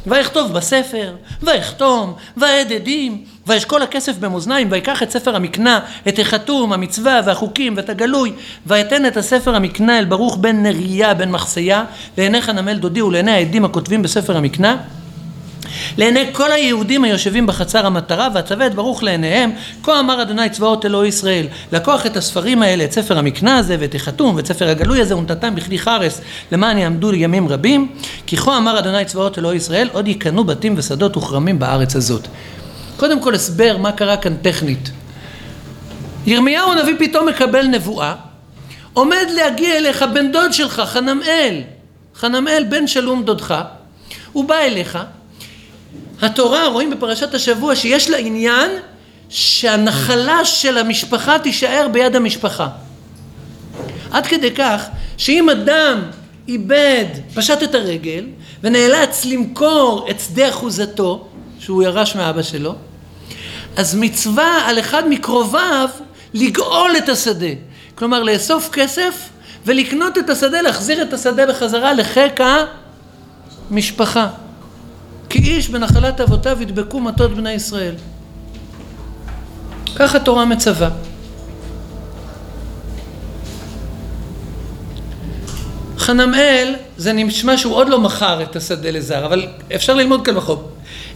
ויכתוב 0.07 0.53
בספר 0.53 1.15
ויחתום 1.43 2.13
ויעד 2.37 2.71
עדים 2.71 3.34
וישקול 3.47 3.81
הכסף 3.81 4.17
במאזניים 4.17 4.67
ויקח 4.71 5.03
את 5.03 5.11
ספר 5.11 5.35
המקנה 5.35 5.79
את 6.07 6.19
החתום 6.19 6.73
המצווה 6.73 7.21
והחוקים 7.25 7.73
ואת 7.77 7.89
הגלוי 7.89 8.31
ויתן 8.67 9.05
את 9.05 9.17
הספר 9.17 9.55
המקנה 9.55 9.99
אל 9.99 10.05
ברוך 10.05 10.37
בן 10.37 10.63
נריה 10.63 11.13
בן 11.13 11.31
מחסיה 11.31 11.83
לעיני 12.17 12.41
חנמאל 12.41 12.77
דודי 12.77 13.01
ולעיני 13.01 13.31
העדים 13.31 13.65
הכותבים 13.65 14.01
בספר 14.01 14.37
המקנה. 14.37 14.77
לעיני 15.97 16.25
כל 16.31 16.51
היהודים 16.51 17.03
היושבים 17.03 17.47
בחצר 17.47 17.85
המטרה 17.85 18.27
ואצווה 18.33 18.67
את 18.67 18.75
ברוך 18.75 19.03
לעיניהם 19.03 19.51
כה 19.83 19.99
אמר 19.99 20.21
אדוני 20.21 20.49
צבאות 20.49 20.85
אלוהי 20.85 21.09
ישראל 21.09 21.47
לקוח 21.71 22.05
את 22.05 22.17
הספרים 22.17 22.61
האלה 22.61 22.83
את 22.83 22.91
ספר 22.91 23.17
המקנה 23.17 23.57
הזה 23.57 23.77
ואת 23.79 23.95
החתום 23.95 24.35
ואת 24.35 24.45
ספר 24.45 24.69
הגלוי 24.69 25.01
הזה 25.01 25.17
ונתתם 25.17 25.55
בכלי 25.55 25.79
חרס 25.79 26.21
למען 26.51 26.77
יעמדו 26.77 27.11
לימים 27.11 27.47
רבים 27.47 27.91
כי 28.25 28.37
כה 28.37 28.57
אמר 28.57 28.79
אדוני 28.79 29.05
צבאות 29.05 29.37
אלוהי 29.39 29.57
ישראל 29.57 29.89
עוד 29.93 30.07
יקנו 30.07 30.43
בתים 30.43 30.73
ושדות 30.77 31.17
וכרמים 31.17 31.59
בארץ 31.59 31.95
הזאת 31.95 32.27
קודם 32.97 33.21
כל 33.21 33.35
הסבר 33.35 33.77
מה 33.77 33.91
קרה 33.91 34.17
כאן 34.17 34.35
טכנית. 34.37 34.89
ירמיהו 36.25 36.71
הנביא 36.71 36.95
פתאום 36.99 37.27
מקבל 37.27 37.67
נבואה 37.67 38.15
עומד 38.93 39.25
להגיע 39.35 39.77
אליך 39.77 40.05
בן 40.13 40.31
דוד 40.31 40.53
שלך 40.53 40.81
חנמאל. 40.85 41.61
חנמאל 42.15 42.65
בן 42.69 42.87
שלום 42.87 43.23
דודך. 43.23 43.55
הוא 44.33 44.45
בא 44.45 44.55
אליך. 44.55 44.99
התורה, 46.21 46.67
רואים 46.67 46.89
בפרשת 46.89 47.33
השבוע, 47.33 47.75
שיש 47.75 48.09
לה 48.09 48.17
עניין 48.17 48.71
שהנחלה 49.29 50.45
של 50.45 50.77
המשפחה 50.77 51.39
תישאר 51.39 51.87
ביד 51.91 52.15
המשפחה. 52.15 52.67
עד 54.11 54.27
כדי 54.27 54.51
כך 54.51 54.85
שאם 55.17 55.49
אדם 55.49 56.01
איבד, 56.47 57.05
פשט 57.33 57.63
את 57.63 57.75
הרגל 57.75 58.25
ונאלץ 58.63 59.25
למכור 59.25 60.07
את 60.09 60.19
שדה 60.19 60.49
אחוזתו, 60.49 61.27
שהוא 61.65 61.83
ירש 61.83 62.15
מאבא 62.15 62.41
שלו, 62.41 62.75
אז 63.75 63.95
מצווה 63.95 64.69
על 64.69 64.79
אחד 64.79 65.03
מקרוביו 65.09 65.89
לגאול 66.33 66.91
את 66.97 67.09
השדה. 67.09 67.47
כלומר 67.95 68.23
לאסוף 68.23 68.69
כסף 68.71 69.29
ולקנות 69.65 70.17
את 70.17 70.29
השדה, 70.29 70.61
להחזיר 70.61 71.01
את 71.01 71.13
השדה 71.13 71.45
בחזרה 71.45 71.93
לחיק 71.93 72.39
המשפחה. 73.71 74.27
כי 75.29 75.39
איש 75.39 75.69
בנחלת 75.69 76.21
אבותיו 76.21 76.61
ידבקו 76.61 76.99
מטות 76.99 77.35
בני 77.35 77.51
ישראל. 77.51 77.95
כך 79.95 80.15
התורה 80.15 80.45
מצווה. 80.45 80.89
חנמאל, 85.97 86.75
זה 86.97 87.13
נשמע 87.13 87.57
שהוא 87.57 87.73
עוד 87.75 87.89
לא 87.89 87.99
מכר 87.99 88.43
את 88.43 88.55
השדה 88.55 88.91
לזר, 88.91 89.25
אבל 89.25 89.47
אפשר 89.75 89.93
ללמוד 89.93 90.25
קל 90.25 90.37
וחומר. 90.37 90.61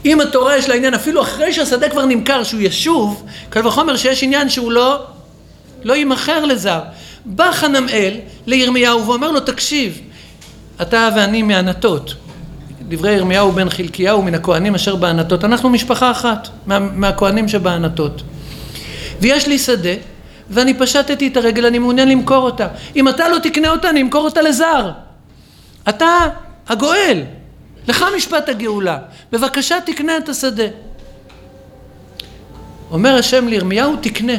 אם 0.05 0.21
התורה 0.21 0.57
יש 0.57 0.69
לה 0.69 0.75
עניין, 0.75 0.93
אפילו 0.93 1.21
אחרי 1.21 1.53
שהשדה 1.53 1.89
כבר 1.89 2.05
נמכר, 2.05 2.43
שהוא 2.43 2.62
ישוב, 2.62 3.24
קל 3.50 3.67
וחומר 3.67 3.95
שיש 3.98 4.24
עניין 4.24 4.50
שהוא 4.50 4.71
לא, 4.71 5.03
לא 5.83 5.93
יימכר 5.93 6.45
לזר. 6.45 6.79
בא 7.25 7.51
חנמאל 7.51 8.13
לירמיהו 8.45 9.07
ואומר 9.07 9.31
לו, 9.31 9.39
תקשיב, 9.39 10.00
אתה 10.81 11.09
ואני 11.15 11.41
מענתות, 11.41 12.13
דברי 12.89 13.13
ירמיהו 13.13 13.51
בן 13.51 13.69
חלקיהו 13.69 14.21
מן 14.21 14.36
הכהנים 14.36 14.75
אשר 14.75 14.95
בענתות, 14.95 15.43
אנחנו 15.43 15.69
משפחה 15.69 16.12
אחת 16.12 16.50
מה, 16.65 16.79
מהכהנים 16.79 17.48
שבענתות. 17.48 18.21
ויש 19.21 19.48
לי 19.48 19.59
שדה, 19.59 19.93
ואני 20.50 20.74
פשטתי 20.74 21.27
את 21.27 21.38
הרגל, 21.38 21.65
אני 21.65 21.79
מעוניין 21.79 22.10
למכור 22.10 22.46
אותה. 22.46 22.68
אם 22.96 23.10
אתה 23.10 23.29
לא 23.29 23.38
תקנה 23.39 23.70
אותה, 23.70 23.89
אני 23.89 24.01
אמכור 24.01 24.25
אותה 24.25 24.41
לזר. 24.41 24.91
אתה 25.89 26.08
הגואל, 26.68 27.24
לך 27.88 28.06
משפט 28.18 28.50
הגאולה. 28.50 28.98
בבקשה 29.32 29.75
תקנה 29.86 30.18
את 30.18 30.29
השדה. 30.29 30.63
אומר 32.91 33.15
השם 33.15 33.48
לירמיהו, 33.48 33.96
תקנה. 34.01 34.34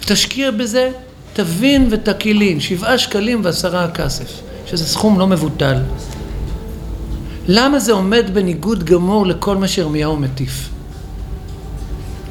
תשקיע 0.00 0.50
בזה, 0.50 0.90
תבין 1.32 1.88
ותקילין, 1.90 2.60
שבעה 2.60 2.98
שקלים 2.98 3.40
ועשרה 3.44 3.84
הכסף, 3.84 4.40
שזה 4.66 4.84
סכום 4.84 5.18
לא 5.18 5.26
מבוטל. 5.26 5.76
למה 7.48 7.78
זה 7.78 7.92
עומד 7.92 8.24
בניגוד 8.32 8.84
גמור 8.84 9.26
לכל 9.26 9.56
מה 9.56 9.68
שירמיהו 9.68 10.16
מטיף? 10.16 10.68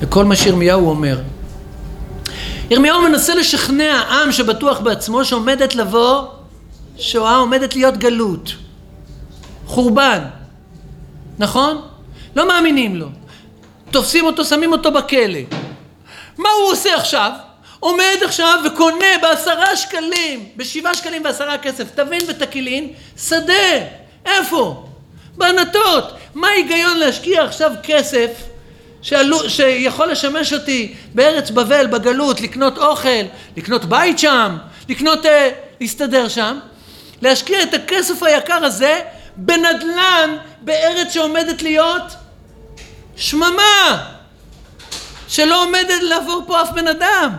לכל 0.01 0.25
מה 0.25 0.35
שירמיהו 0.35 0.89
אומר. 0.89 1.21
ירמיהו 2.71 3.01
מנסה 3.01 3.35
לשכנע 3.35 4.01
עם 4.01 4.31
שבטוח 4.31 4.79
בעצמו 4.79 5.25
שעומדת 5.25 5.75
לבוא 5.75 6.23
שואה, 6.97 7.35
עומדת 7.35 7.75
להיות 7.75 7.97
גלות, 7.97 8.53
חורבן, 9.65 10.19
נכון? 11.39 11.81
לא 12.35 12.47
מאמינים 12.47 12.95
לו. 12.95 13.07
תופסים 13.91 14.25
אותו, 14.25 14.45
שמים 14.45 14.71
אותו 14.71 14.91
בכלא. 14.91 15.39
מה 16.37 16.49
הוא 16.49 16.71
עושה 16.71 16.95
עכשיו? 16.95 17.31
עומד 17.79 18.17
עכשיו 18.25 18.59
וקונה 18.65 19.17
בעשרה 19.21 19.75
שקלים, 19.75 20.49
בשבעה 20.57 20.93
שקלים 20.93 21.23
ועשרה 21.23 21.57
כסף, 21.57 21.95
תבין 21.95 22.21
ותקילין, 22.27 22.93
שדה. 23.17 23.53
איפה? 24.25 24.85
בענתות. 25.37 26.13
מה 26.35 26.47
ההיגיון 26.47 26.97
להשקיע 26.97 27.43
עכשיו 27.43 27.71
כסף 27.83 28.50
שעלו, 29.01 29.49
שיכול 29.49 30.11
לשמש 30.11 30.53
אותי 30.53 30.95
בארץ 31.13 31.49
בבל, 31.49 31.87
בגלות, 31.87 32.41
לקנות 32.41 32.77
אוכל, 32.77 33.23
לקנות 33.57 33.85
בית 33.85 34.19
שם, 34.19 34.57
לקנות, 34.89 35.25
אה, 35.25 35.49
להסתדר 35.81 36.27
שם, 36.27 36.59
להשקיע 37.21 37.63
את 37.63 37.73
הכסף 37.73 38.23
היקר 38.23 38.65
הזה 38.65 39.01
בנדלן 39.35 40.37
בארץ 40.61 41.13
שעומדת 41.13 41.61
להיות 41.61 42.03
שממה, 43.15 44.03
שלא 45.27 45.63
עומדת 45.63 46.01
לעבור 46.01 46.43
פה 46.47 46.61
אף 46.61 46.71
בן 46.71 46.87
אדם. 46.87 47.31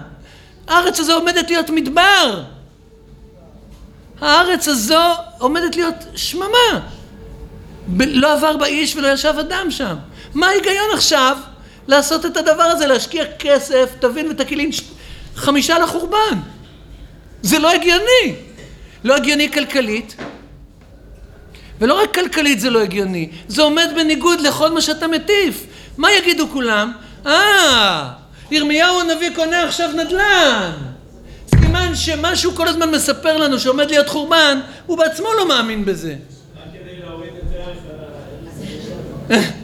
הארץ 0.69 1.01
הזו 1.01 1.15
עומדת 1.15 1.51
להיות 1.51 1.71
מדבר. 1.71 2.43
הארץ 4.21 4.69
הזו 4.69 5.15
עומדת 5.39 5.77
להיות 5.77 5.95
שממה. 6.17 6.81
לא 7.99 8.33
עבר 8.33 8.57
באיש 8.57 8.97
ולא 8.97 9.09
ישב 9.09 9.35
אדם 9.41 9.71
שם. 9.71 9.97
מה 10.35 10.47
ההיגיון 10.47 10.91
עכשיו 10.95 11.37
לעשות 11.87 12.27
את 12.27 12.37
הדבר 12.37 12.63
הזה, 12.63 12.87
להשקיע 12.87 13.25
כסף, 13.39 13.91
תבין 14.01 14.31
ותקילין 14.31 14.71
חמישה 15.35 15.79
לחורבן? 15.79 16.39
זה 17.43 17.59
לא 17.59 17.73
הגיוני. 17.73 18.35
לא 19.05 19.17
הגיוני 19.17 19.53
כלכלית, 19.53 20.17
ולא 21.81 22.03
רק 22.03 22.15
כלכלית 22.15 22.61
זה 22.61 22.71
לא 22.71 22.83
הגיוני, 22.83 23.29
זה 23.49 23.63
עומד 23.63 23.91
בניגוד 23.97 24.41
לכל 24.41 24.71
מה 24.71 24.81
שאתה 24.81 25.09
מטיף. 25.09 25.67
מה 25.99 26.13
יגידו 26.13 26.49
כולם? 26.49 26.93
אה, 27.27 28.11
ירמיהו 28.51 29.01
הנביא 29.01 29.31
קונה 29.35 29.65
עכשיו 29.65 29.91
נדל"ן. 29.93 30.71
סימן 31.51 31.95
שמה 31.95 32.37
שהוא 32.37 32.55
כל 32.57 32.69
הזמן 32.69 32.91
מספר 32.91 33.37
לנו 33.37 33.59
שעומד 33.61 33.91
להיות 33.91 34.09
חורבן, 34.09 34.61
הוא 34.87 34.99
בעצמו 34.99 35.27
לא 35.37 35.49
מאמין 35.49 35.85
בזה. 35.85 36.15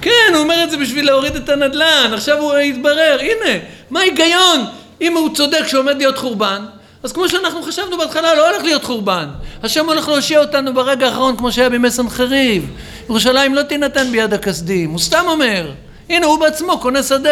כן, 0.00 0.32
הוא 0.32 0.42
אומר 0.42 0.64
את 0.64 0.70
זה 0.70 0.76
בשביל 0.76 1.06
להוריד 1.06 1.36
את 1.36 1.48
הנדל"ן, 1.48 2.10
עכשיו 2.14 2.38
הוא 2.38 2.58
יתברר, 2.58 3.18
הנה, 3.20 3.58
מה 3.90 4.00
ההיגיון? 4.00 4.64
אם 5.00 5.16
הוא 5.16 5.34
צודק 5.34 5.66
שעומד 5.66 5.96
להיות 5.96 6.18
חורבן, 6.18 6.64
אז 7.02 7.12
כמו 7.12 7.28
שאנחנו 7.28 7.62
חשבנו 7.62 7.98
בהתחלה, 7.98 8.34
לא 8.34 8.50
הולך 8.50 8.64
להיות 8.64 8.84
חורבן. 8.84 9.28
השם 9.62 9.86
הולך 9.86 10.08
להושיע 10.08 10.40
אותנו 10.40 10.74
ברגע 10.74 11.06
האחרון, 11.06 11.36
כמו 11.36 11.52
שהיה 11.52 11.70
בימי 11.70 11.90
סנחריב. 11.90 12.70
ירושלים 13.08 13.54
לא 13.54 13.62
תינתן 13.62 14.12
ביד 14.12 14.32
הכסדים, 14.32 14.90
הוא 14.90 14.98
סתם 14.98 15.24
אומר. 15.28 15.70
הנה, 16.08 16.26
הוא 16.26 16.40
בעצמו 16.40 16.78
קונה 16.78 17.02
שדה 17.02 17.30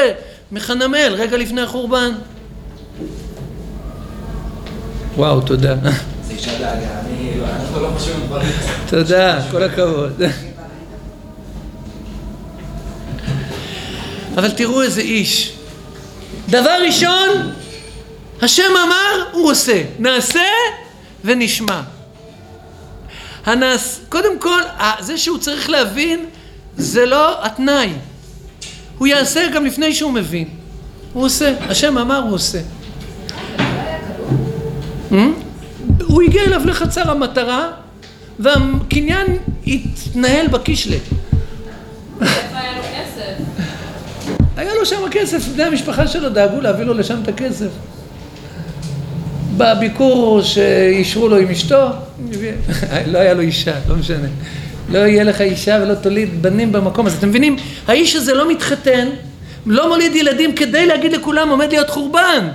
מחנמל, 0.52 1.14
רגע 1.18 1.37
לפני 1.37 1.62
החורבן. 1.62 2.12
וואו, 5.16 5.40
תודה. 5.40 5.75
תודה, 8.90 9.40
כל 9.50 9.62
הכבוד. 9.62 10.23
אבל 14.36 14.50
תראו 14.50 14.82
איזה 14.82 15.00
איש. 15.00 15.52
דבר 16.48 16.76
ראשון, 16.86 17.52
השם 18.42 18.72
אמר, 18.86 19.24
הוא 19.32 19.50
עושה. 19.50 19.82
נעשה 19.98 20.44
ונשמע. 21.24 21.80
הנס... 23.46 24.00
קודם 24.08 24.38
כל, 24.38 24.60
זה 25.00 25.18
שהוא 25.18 25.38
צריך 25.38 25.70
להבין, 25.70 26.26
זה 26.76 27.06
לא 27.06 27.46
התנאי. 27.46 27.92
הוא 28.98 29.06
יעשה 29.06 29.48
גם 29.54 29.66
לפני 29.66 29.94
שהוא 29.94 30.12
מבין. 30.12 30.48
הוא 31.12 31.24
עושה. 31.24 31.54
השם 31.68 31.98
אמר, 31.98 32.18
הוא 32.18 32.34
עושה. 32.34 32.58
Hmm? 35.10 35.14
הוא 36.02 36.22
הגיע 36.22 36.42
אליו 36.44 36.62
לחצר 36.64 37.10
המטרה, 37.10 37.68
והקניין 38.38 39.26
התנהל 39.66 40.48
בקישלה. 40.48 40.96
היה 44.56 44.75
לו 44.75 44.86
שם 44.86 45.08
כסף, 45.10 45.48
בני 45.48 45.62
המשפחה 45.62 46.06
שלו 46.06 46.28
דאגו 46.28 46.60
להביא 46.60 46.84
לו 46.84 46.94
לשם 46.94 47.18
את 47.22 47.28
הכסף. 47.28 47.68
בביקור 49.56 50.42
שאישרו 50.42 51.28
לו 51.28 51.36
עם 51.36 51.50
אשתו, 51.50 51.86
לא 53.12 53.18
היה 53.18 53.34
לו 53.34 53.40
אישה, 53.40 53.75
לא 53.88 53.96
משנה. 53.96 54.28
לא 54.92 54.98
יהיה 54.98 55.25
לך 55.25 55.40
אישה 55.40 55.78
ולא 55.82 55.94
תוליד 55.94 56.42
בנים 56.42 56.72
במקום 56.72 57.06
הזה. 57.06 57.18
אתם 57.18 57.28
מבינים? 57.28 57.56
האיש 57.86 58.16
הזה 58.16 58.34
לא 58.34 58.50
מתחתן, 58.50 59.08
לא 59.66 59.88
מוליד 59.88 60.16
ילדים 60.16 60.52
כדי 60.52 60.86
להגיד 60.86 61.12
לכולם 61.12 61.48
עומד 61.48 61.70
להיות 61.70 61.90
חורבן. 61.90 62.48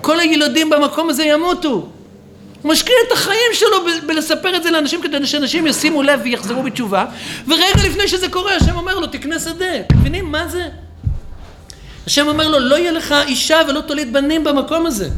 כל 0.00 0.20
הילודים 0.20 0.70
במקום 0.70 1.10
הזה 1.10 1.24
ימותו. 1.24 1.88
הוא 2.62 2.72
משקיע 2.72 2.94
את 3.06 3.12
החיים 3.12 3.52
שלו 3.52 3.76
בלספר 4.06 4.56
את 4.56 4.62
זה 4.62 4.70
לאנשים 4.70 5.02
כדי 5.02 5.26
שאנשים 5.26 5.66
ישימו 5.66 6.02
לב 6.02 6.20
ויחזרו 6.24 6.62
בתשובה 6.62 7.04
ורגע 7.48 7.86
לפני 7.86 8.08
שזה 8.08 8.28
קורה 8.28 8.56
השם 8.56 8.76
אומר 8.76 8.98
לו 8.98 9.06
תקנה 9.06 9.38
שדה 9.38 9.80
אתם 9.80 9.98
מבינים 9.98 10.24
מה 10.24 10.48
זה? 10.48 10.68
השם 12.06 12.28
אומר 12.28 12.48
לו 12.48 12.58
לא 12.58 12.78
יהיה 12.78 12.92
לך 12.92 13.14
אישה 13.26 13.60
ולא 13.68 13.80
תוליד 13.80 14.12
בנים 14.12 14.44
במקום 14.44 14.86
הזה 14.86 15.08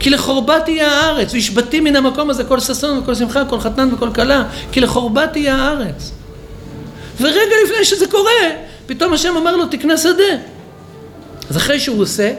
כי 0.00 0.10
לחורבה 0.10 0.60
תהיה 0.60 0.92
הארץ 0.92 1.34
והשבתי 1.34 1.80
מן 1.80 1.96
המקום 1.96 2.30
הזה 2.30 2.44
כל 2.44 2.60
ששון 2.60 2.98
וכל 2.98 3.14
שמחה 3.14 3.44
כל 3.44 3.60
חתן 3.60 3.88
וכל 3.94 4.10
כלה 4.14 4.44
כי 4.72 4.80
לחורבה 4.80 5.26
תהיה 5.26 5.56
הארץ 5.56 6.12
ורגע 7.20 7.54
לפני 7.64 7.84
שזה 7.84 8.06
קורה 8.06 8.50
פתאום 8.86 9.12
השם 9.12 9.36
אומר 9.36 9.56
לו 9.56 9.66
תקנה 9.66 9.96
שדה 9.96 10.34
אז 11.50 11.56
אחרי 11.56 11.80
שהוא 11.80 12.02
עושה 12.02 12.32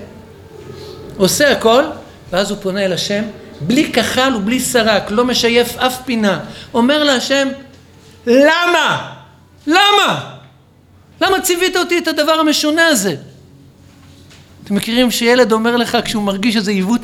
עושה 1.18 1.52
הכל 1.52 1.84
ואז 2.34 2.52
הוא 2.52 2.58
פונה 2.62 2.86
אל 2.86 2.94
השם, 2.94 3.24
בלי 3.62 3.92
כחל 3.94 4.36
ובלי 4.36 4.60
סרק, 4.60 5.12
לא 5.12 5.26
משייף 5.26 5.78
אף 5.78 6.02
פינה. 6.06 6.40
אומר 6.74 7.04
להשם, 7.04 7.48
למה? 8.28 9.12
למה? 9.68 10.33
למה 11.24 11.42
ציווית 11.42 11.76
אותי 11.76 11.98
את 11.98 12.08
הדבר 12.08 12.32
המשונה 12.32 12.88
הזה? 12.88 13.16
אתם 14.64 14.76
מכירים 14.76 15.12
שילד 15.12 15.52
אומר 15.52 15.78
לך 15.78 15.98
כשהוא 16.06 16.24
מרגיש 16.24 16.56
איזה 16.56 16.72
עיוות 16.72 17.02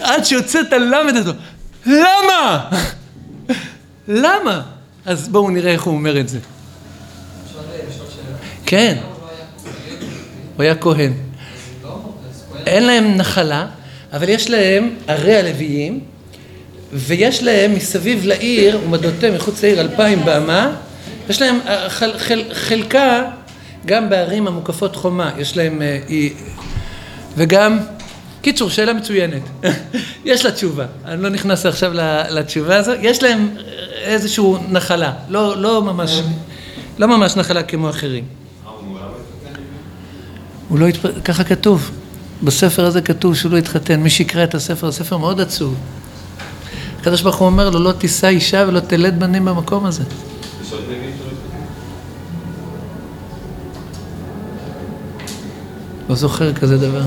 עד 0.00 0.24
שיוצאת 0.24 0.72
הלמד 0.72 1.16
הזו 1.16 1.32
למה? 1.86 2.70
למה? 4.08 4.62
אז 5.04 5.28
בואו 5.28 5.50
נראה 5.50 5.72
איך 5.72 5.82
הוא 5.82 5.94
אומר 5.94 6.20
את 6.20 6.28
זה 6.28 6.38
כן 8.66 8.96
הוא 10.56 10.62
היה 10.62 10.74
כהן 10.74 11.12
אין 12.66 12.86
להם 12.86 13.16
נחלה, 13.16 13.66
אבל 14.12 14.28
יש 14.28 14.50
להם 14.50 14.94
ערי 15.06 15.36
הלוויים, 15.36 16.00
ויש 16.96 17.42
להם 17.42 17.74
מסביב 17.74 18.24
לעיר, 18.24 18.80
ומדעותיהם 18.84 19.34
מחוץ 19.34 19.62
לעיר 19.62 19.80
אלפיים 19.80 20.24
באמה, 20.24 20.72
יש 21.28 21.42
להם 21.42 21.58
אה, 21.66 21.90
חל, 21.90 22.18
חל, 22.18 22.42
חלקה 22.52 23.22
גם 23.86 24.10
בערים 24.10 24.46
המוקפות 24.46 24.96
חומה, 24.96 25.30
יש 25.38 25.56
להם, 25.56 25.82
אה, 25.82 25.98
וגם, 27.36 27.78
קיצור, 28.42 28.70
שאלה 28.70 28.92
מצוינת, 28.92 29.42
יש 30.24 30.44
לה 30.44 30.52
תשובה, 30.52 30.86
אני 31.04 31.22
לא 31.22 31.28
נכנס 31.28 31.66
עכשיו 31.66 31.92
לתשובה 32.30 32.76
הזו, 32.76 32.92
יש 33.00 33.22
להם 33.22 33.48
איזושהי 33.96 34.44
נחלה, 34.68 35.12
לא, 35.28 35.56
לא 35.56 35.82
ממש, 35.82 36.20
לא 36.98 37.08
ממש 37.08 37.36
נחלה 37.36 37.62
כמו 37.62 37.90
אחרים. 37.90 38.24
הוא 40.68 40.78
לא 40.78 40.86
התפ... 40.86 41.06
ככה 41.24 41.44
כתוב. 41.44 41.90
בספר 42.42 42.84
הזה 42.84 43.00
כתוב 43.00 43.36
שהוא 43.36 43.52
לא 43.52 43.56
התחתן. 43.56 44.00
מי 44.00 44.10
שיקרא 44.10 44.44
את 44.44 44.54
הספר, 44.54 44.88
הספר 44.88 45.16
מאוד 45.16 45.40
עצוב. 45.40 45.74
הקדוש 47.06 47.22
ברוך 47.22 47.36
הוא 47.36 47.46
אומר 47.46 47.70
לו, 47.70 47.78
לא 47.78 47.92
תישא 47.92 48.26
אישה 48.26 48.64
ולא 48.68 48.80
תלד 48.80 49.20
בנים 49.20 49.44
במקום 49.44 49.86
הזה. 49.86 50.02
לא 56.08 56.14
זוכר 56.14 56.52
כזה 56.52 56.78
דבר. 56.78 57.02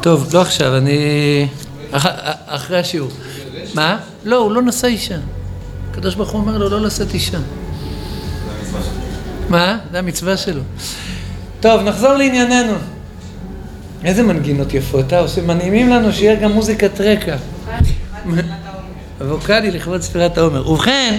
טוב, 0.00 0.34
לא 0.34 0.42
עכשיו, 0.42 0.76
אני... 0.76 1.48
אח... 1.90 2.06
אחרי 2.46 2.78
השיעור. 2.78 3.10
מה? 3.74 3.98
לא, 4.24 4.36
הוא 4.36 4.52
לא 4.52 4.62
נשא 4.62 4.86
אישה. 4.86 5.18
הקדוש 5.90 6.14
ברוך 6.14 6.30
הוא 6.30 6.40
אומר 6.40 6.58
לו 6.58 6.68
לא 6.68 6.80
לשאת 6.80 7.14
אישה. 7.14 7.38
מה? 9.48 9.78
זה 9.92 9.98
המצווה 9.98 10.36
שלו. 10.36 10.62
טוב, 11.60 11.82
נחזור 11.82 12.12
לענייננו. 12.12 12.93
איזה 14.04 14.22
מנגינות 14.22 14.74
יפות, 14.74 15.12
אה? 15.12 15.24
מנעימים 15.46 15.88
לנו 15.88 16.12
שיהיה 16.12 16.34
גם 16.34 16.52
מוזיקת 16.52 17.00
רקע. 17.00 17.36
אבוקדי 19.20 19.70
לכבוד 19.70 20.02
ספירת 20.02 20.38
העומר. 20.38 20.70
ובכן, 20.70 21.18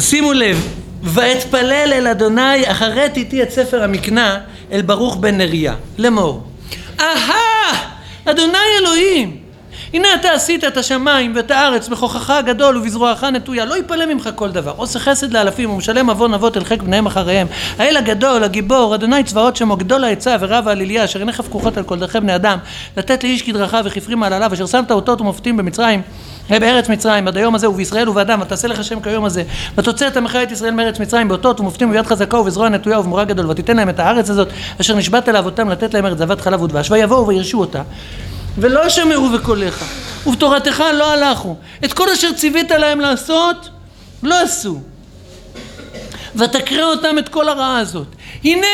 שימו 0.00 0.32
לב, 0.32 0.68
ואתפלל 1.02 1.92
אל 1.92 2.06
אדוני, 2.06 2.70
אחרת 2.70 3.16
איתי 3.16 3.42
את 3.42 3.50
ספר 3.50 3.82
המקנה 3.82 4.40
אל 4.72 4.82
ברוך 4.82 5.16
בן 5.16 5.36
נריה, 5.36 5.74
לאמור. 5.98 6.42
אהה! 7.00 7.90
אדוני 8.24 8.58
אלוהים! 8.80 9.39
הנה 9.94 10.08
אתה 10.14 10.32
עשית 10.32 10.64
את 10.64 10.76
השמיים 10.76 11.32
ואת 11.36 11.50
הארץ 11.50 11.88
בכוחך 11.88 12.30
הגדול 12.30 12.76
ובזרועך 12.76 13.24
נטויה. 13.24 13.64
לא 13.64 13.78
יפלא 13.78 14.14
ממך 14.14 14.30
כל 14.34 14.50
דבר. 14.50 14.72
עושה 14.76 14.98
חסד 14.98 15.32
לאלפים 15.32 15.70
ומשלם 15.70 16.10
עוון 16.10 16.34
אבות 16.34 16.56
אל 16.56 16.64
חיק 16.64 16.82
בניהם 16.82 17.06
אחריהם. 17.06 17.46
האל 17.78 17.96
הגדול 17.96 18.44
הגיבור 18.44 18.94
אדוני 18.94 19.24
צבאות 19.24 19.56
שמו 19.56 19.76
גדול 19.76 20.04
העצה 20.04 20.36
ורב 20.40 20.68
העליליה 20.68 21.04
אשר 21.04 21.18
עיניך 21.18 21.40
פקוחות 21.40 21.76
על 21.76 21.84
כל 21.84 21.98
דרכי 21.98 22.20
בני 22.20 22.34
אדם. 22.34 22.58
לתת 22.96 23.24
לאיש 23.24 23.42
כדרכיו 23.42 23.82
וכפרי 23.84 24.14
מעלליו 24.14 24.52
אשר 24.52 24.66
שמת 24.66 24.90
אותות 24.90 25.20
ומופתים 25.20 25.56
במצרים 25.56 26.02
בארץ 26.50 26.88
מצרים 26.88 27.28
עד 27.28 27.36
היום 27.36 27.54
הזה 27.54 27.70
ובישראל 27.70 28.08
ובאדם. 28.08 28.40
ותעשה 28.42 28.68
לך 28.68 28.84
שם 28.84 29.00
כיום 29.00 29.24
הזה. 29.24 29.42
ותוצא 29.76 30.08
את 30.08 30.16
עמך 30.16 30.38
את 30.42 30.52
ישראל 30.52 30.74
מארץ 30.74 31.00
מצרים 31.00 31.28
באותות 31.28 31.60
ומופתים 31.60 31.90
וביד 31.90 32.06
חזקה 32.06 32.36
ובזרוע 32.36 32.68
נטויה 32.68 33.00
ובמורה 33.00 33.24
גדול. 33.24 33.50
ותיתן 33.50 33.76
להם 33.76 33.88
את 33.88 34.00
הארץ 34.00 34.30
הזאת 34.30 34.48
אשר 34.80 34.94
נשבעת 34.94 35.28
לאבותם 35.28 35.68
לתת 35.68 35.94
להם 35.94 36.06
ארץ 36.06 36.18
זבת 36.18 36.40
חלב 36.40 36.62
ודבש. 36.62 36.90
ויבואו 36.90 37.26
וירשו 37.26 37.60
אותה 37.60 37.82
ולא 38.60 38.88
שמעו 38.88 39.28
בקולך, 39.30 39.84
ובתורתך 40.26 40.84
לא 40.94 41.12
הלכו. 41.12 41.56
את 41.84 41.92
כל 41.92 42.08
אשר 42.08 42.32
ציווית 42.32 42.70
להם 42.70 43.00
לעשות, 43.00 43.68
לא 44.22 44.40
עשו. 44.40 44.80
ותקרא 46.36 46.84
אותם 46.84 47.18
את 47.18 47.28
כל 47.28 47.48
הרעה 47.48 47.78
הזאת. 47.78 48.06
הנה, 48.44 48.66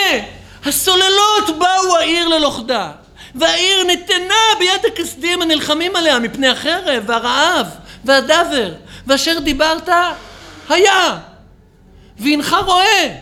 הסוללות 0.64 1.58
באו 1.58 1.96
העיר 1.96 2.28
ללוכדה, 2.28 2.90
והעיר 3.34 3.84
נתנה 3.86 4.34
ביד 4.58 4.92
הכסדים 4.92 5.42
הנלחמים 5.42 5.96
עליה 5.96 6.18
מפני 6.18 6.48
החרב 6.48 7.02
והרעב 7.06 7.66
והדבר, 8.04 8.72
ואשר 9.06 9.38
דיברת 9.38 9.88
היה, 10.68 11.18
והנך 12.18 12.56
רואה. 12.66 13.14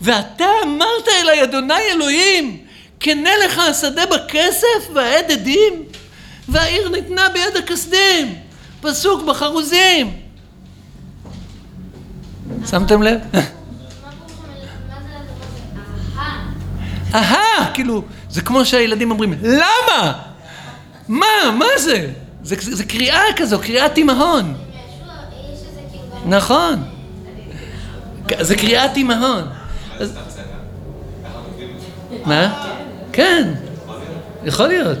ואתה 0.00 0.46
אמרת 0.64 1.08
אלי 1.08 1.42
אדוני 1.42 1.74
אלוהים, 1.92 2.65
קנה 2.98 3.30
לך 3.44 3.58
השדה 3.58 4.02
בכסף 4.06 4.90
והעד 4.94 5.30
עדים 5.30 5.82
והעיר 6.48 6.88
ניתנה 6.88 7.28
ביד 7.28 7.56
הכסדים 7.64 8.34
פסוק 8.80 9.22
בחרוזים 9.22 10.12
שמתם 12.66 13.02
לב? 13.02 13.20
אהה, 17.14 17.70
כאילו, 17.74 18.02
זה 18.30 18.42
כמו 18.42 18.64
שהילדים 18.64 19.10
אומרים, 19.10 19.34
למה? 19.42 20.12
מה? 21.08 21.26
מה 21.58 21.66
זה? 21.78 22.10
זה, 22.42 22.56
זה, 22.60 22.76
זה 22.76 22.84
קריאה 22.84 23.22
כזו, 23.36 23.58
קריאת 23.58 23.94
תימהון. 23.94 24.54
נכון. 26.26 26.82
זה 28.40 28.56
קריאת 28.56 28.90
תימהון. 28.94 29.44
מה? 32.26 32.75
כן, 33.16 33.48
יכול 34.44 34.66
להיות. 34.66 34.98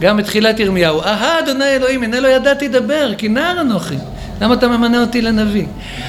גם 0.00 0.16
בתחילת 0.16 0.60
ירמיהו, 0.60 1.02
אהה 1.02 1.38
אדוני 1.38 1.64
אלוהים, 1.64 2.02
הנה 2.02 2.20
לא 2.20 2.28
ידעתי 2.28 2.68
לדבר, 2.68 3.14
כי 3.18 3.28
נער 3.28 3.60
אנוכי. 3.60 3.94
למה 4.40 4.54
אתה 4.54 4.68
ממנה 4.68 5.00
אותי 5.00 5.22
לנביא? 5.22 5.66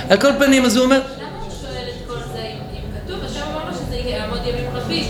על 0.09 0.17
כל 0.17 0.31
פנים, 0.39 0.65
אז 0.65 0.75
הוא 0.75 0.85
אומר... 0.85 0.95
למה 0.97 1.27
הוא 1.41 1.51
שואל 1.61 1.83
את 1.87 2.07
כל 2.07 2.15
זה 2.33 2.41
אם 2.41 3.05
כתוב? 3.05 3.19
השם 3.25 3.41
אמר 3.53 3.69
לו 3.69 3.73
שזה 3.73 3.95
יעמוד 3.95 4.39
ימים 4.45 4.69
רבים, 4.73 5.05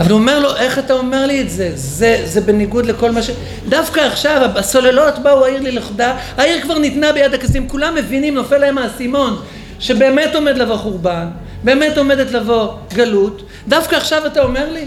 אבל 0.00 0.10
הוא 0.10 0.18
אומר 0.18 0.38
לו, 0.38 0.56
איך 0.56 0.78
אתה 0.78 0.94
אומר 0.94 1.26
לי 1.26 1.40
את 1.40 1.50
זה? 1.50 1.70
זה, 1.74 2.22
זה 2.24 2.40
בניגוד 2.40 2.86
לכל 2.86 3.10
מה 3.10 3.22
ש... 3.22 3.30
דווקא 3.68 4.00
עכשיו, 4.00 4.50
הסוללות 4.56 5.18
באו 5.18 5.44
העיר 5.44 5.60
לי 5.60 5.72
לכדה, 5.72 6.16
העיר 6.36 6.60
כבר 6.60 6.78
ניתנה 6.78 7.12
ביד 7.12 7.34
הכסים, 7.34 7.68
כולם 7.68 7.94
מבינים, 7.94 8.34
נופל 8.34 8.58
להם 8.58 8.78
האסימון, 8.78 9.36
שבאמת 9.78 10.34
עומד 10.34 10.58
לבוא 10.58 10.76
חורבן, 10.76 11.26
באמת 11.64 11.98
עומדת 11.98 12.30
לבוא 12.30 12.68
גלות, 12.94 13.42
דווקא 13.68 13.96
עכשיו 13.96 14.26
אתה 14.26 14.42
אומר 14.42 14.72
לי, 14.72 14.84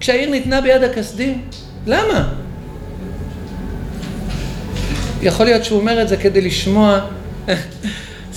כשהעיר 0.00 0.30
ניתנה 0.30 0.60
ביד 0.60 0.82
הכסדים? 0.82 1.42
למה? 1.86 2.28
יכול 5.22 5.46
להיות 5.46 5.64
שהוא 5.64 5.80
אומר 5.80 6.02
את 6.02 6.08
זה 6.08 6.16
כדי 6.16 6.40
לשמוע. 6.40 7.00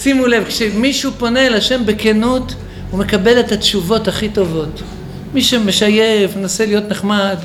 שימו 0.01 0.27
לב, 0.27 0.43
כשמישהו 0.47 1.11
פונה 1.17 1.47
אל 1.47 1.53
השם 1.53 1.85
בכנות, 1.85 2.53
הוא 2.91 2.99
מקבל 2.99 3.39
את 3.39 3.51
התשובות 3.51 4.07
הכי 4.07 4.29
טובות. 4.29 4.81
מי 5.33 5.41
שמשייף, 5.41 6.35
מנסה 6.35 6.65
להיות 6.65 6.89
נחמד, 6.89 7.37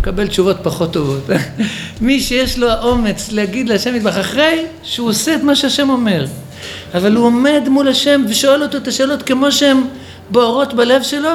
מקבל 0.00 0.26
תשובות 0.26 0.56
פחות 0.62 0.92
טובות. 0.92 1.22
מי 2.00 2.20
שיש 2.20 2.58
לו 2.58 2.70
האומץ 2.70 3.32
להגיד 3.32 3.68
להשם 3.68 3.94
מטבח 3.94 4.18
אחרי 4.20 4.64
שהוא 4.82 5.08
עושה 5.08 5.34
את 5.34 5.42
מה 5.42 5.56
שהשם 5.56 5.90
אומר. 5.90 6.26
אבל 6.96 7.16
הוא 7.16 7.26
עומד 7.26 7.62
מול 7.68 7.88
השם 7.88 8.24
ושואל 8.28 8.62
אותו 8.62 8.76
את 8.76 8.88
השאלות 8.88 9.22
כמו 9.22 9.52
שהן 9.52 9.76
בוערות 10.30 10.74
בלב 10.74 11.02
שלו, 11.02 11.30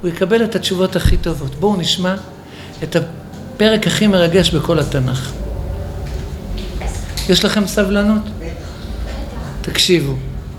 הוא 0.00 0.10
יקבל 0.10 0.44
את 0.44 0.54
התשובות 0.54 0.96
הכי 0.96 1.16
טובות. 1.16 1.54
בואו 1.54 1.76
נשמע 1.76 2.14
את 2.82 2.96
הפרק 2.96 3.86
הכי 3.86 4.06
מרגש 4.06 4.50
בכל 4.50 4.78
התנ"ך. 4.78 5.32
יש 7.28 7.44
לכם 7.44 7.66
סבלנות? 7.66 8.22
תקשיבו, 9.62 10.14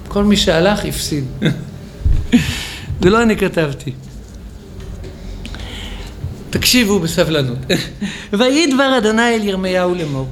כל 0.07 0.23
מי 0.23 0.37
שהלך 0.37 0.85
הפסיד. 0.85 1.25
זה 3.01 3.09
לא 3.09 3.23
אני 3.23 3.37
כתבתי. 3.37 3.91
תקשיבו 6.49 6.99
בסבלנות. 6.99 7.57
ויהי 8.33 8.67
דבר 8.67 8.97
אדוני 8.97 9.35
אל 9.35 9.43
ירמיהו 9.43 9.95
לאמור. 9.95 10.27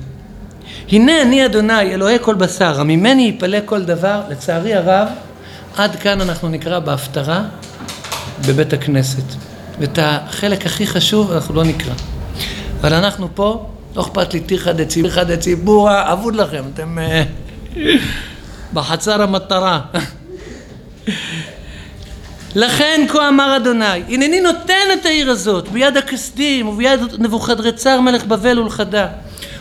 הנה 0.92 1.22
אני 1.22 1.46
אדוני 1.46 1.82
אלוהי 1.82 2.18
כל 2.22 2.36
בשר, 2.36 2.80
הממני 2.82 3.34
יפלא 3.36 3.58
כל 3.66 3.84
דבר, 3.84 4.22
לצערי 4.30 4.74
הרב, 4.74 5.08
עד 5.78 5.96
כאן 5.96 6.22
אנחנו 6.22 6.50
נקרא 6.50 6.80
בהפטרה 6.80 7.44
בבית 8.48 8.74
הכנסת. 8.74 9.24
ואת 9.80 10.00
החלק 10.02 10.66
הכי 10.66 10.88
חשוב 10.88 11.32
אנחנו 11.32 11.54
לא 11.54 11.64
נקרא. 11.64 11.94
אבל 12.82 12.94
אנחנו 12.94 13.28
פה, 13.36 13.70
לא 13.96 14.02
אכפת 14.02 14.34
לי 14.34 14.40
תירחא 14.40 14.72
דציבור, 14.72 15.10
תירחא 15.10 15.24
דציבורא, 15.24 16.14
אבוד 16.14 16.36
לכם, 16.36 16.64
אתם 16.74 17.00
אה, 17.00 17.24
בחצר 18.74 19.22
המטרה. 19.22 19.82
לכן 22.56 23.06
כה 23.10 23.30
אמר 23.30 23.58
אדוני, 23.58 23.86
הנני 23.86 24.42
נותן 24.42 24.88
את 24.94 25.06
העיר 25.06 25.30
הזאת 25.30 25.68
ביד 25.68 25.98
הכסדים 25.98 26.68
וביד 26.68 27.00
נבוכדרצר 27.20 28.02
מלך 28.02 28.26
בבל 28.26 28.60
ולכדה. 28.60 29.08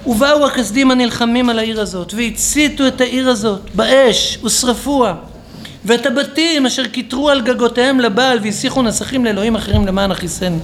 ובאו 0.06 0.46
הכסדים 0.46 0.90
הנלחמים 0.90 1.50
על 1.50 1.58
העיר 1.58 1.80
הזאת 1.80 2.14
והציתו 2.14 2.86
את 2.86 3.00
העיר 3.00 3.28
הזאת 3.28 3.60
באש 3.74 4.38
ושרפוה. 4.44 5.14
ואת 5.84 6.06
הבתים 6.06 6.66
אשר 6.66 6.88
כיתרו 6.88 7.30
על 7.30 7.40
גגותיהם 7.40 8.00
לבעל 8.00 8.38
והסיחו 8.42 8.82
נסכים 8.82 9.24
לאלוהים 9.24 9.54
אחרים 9.54 9.86
למען 9.86 10.10
אחיסני 10.10 10.58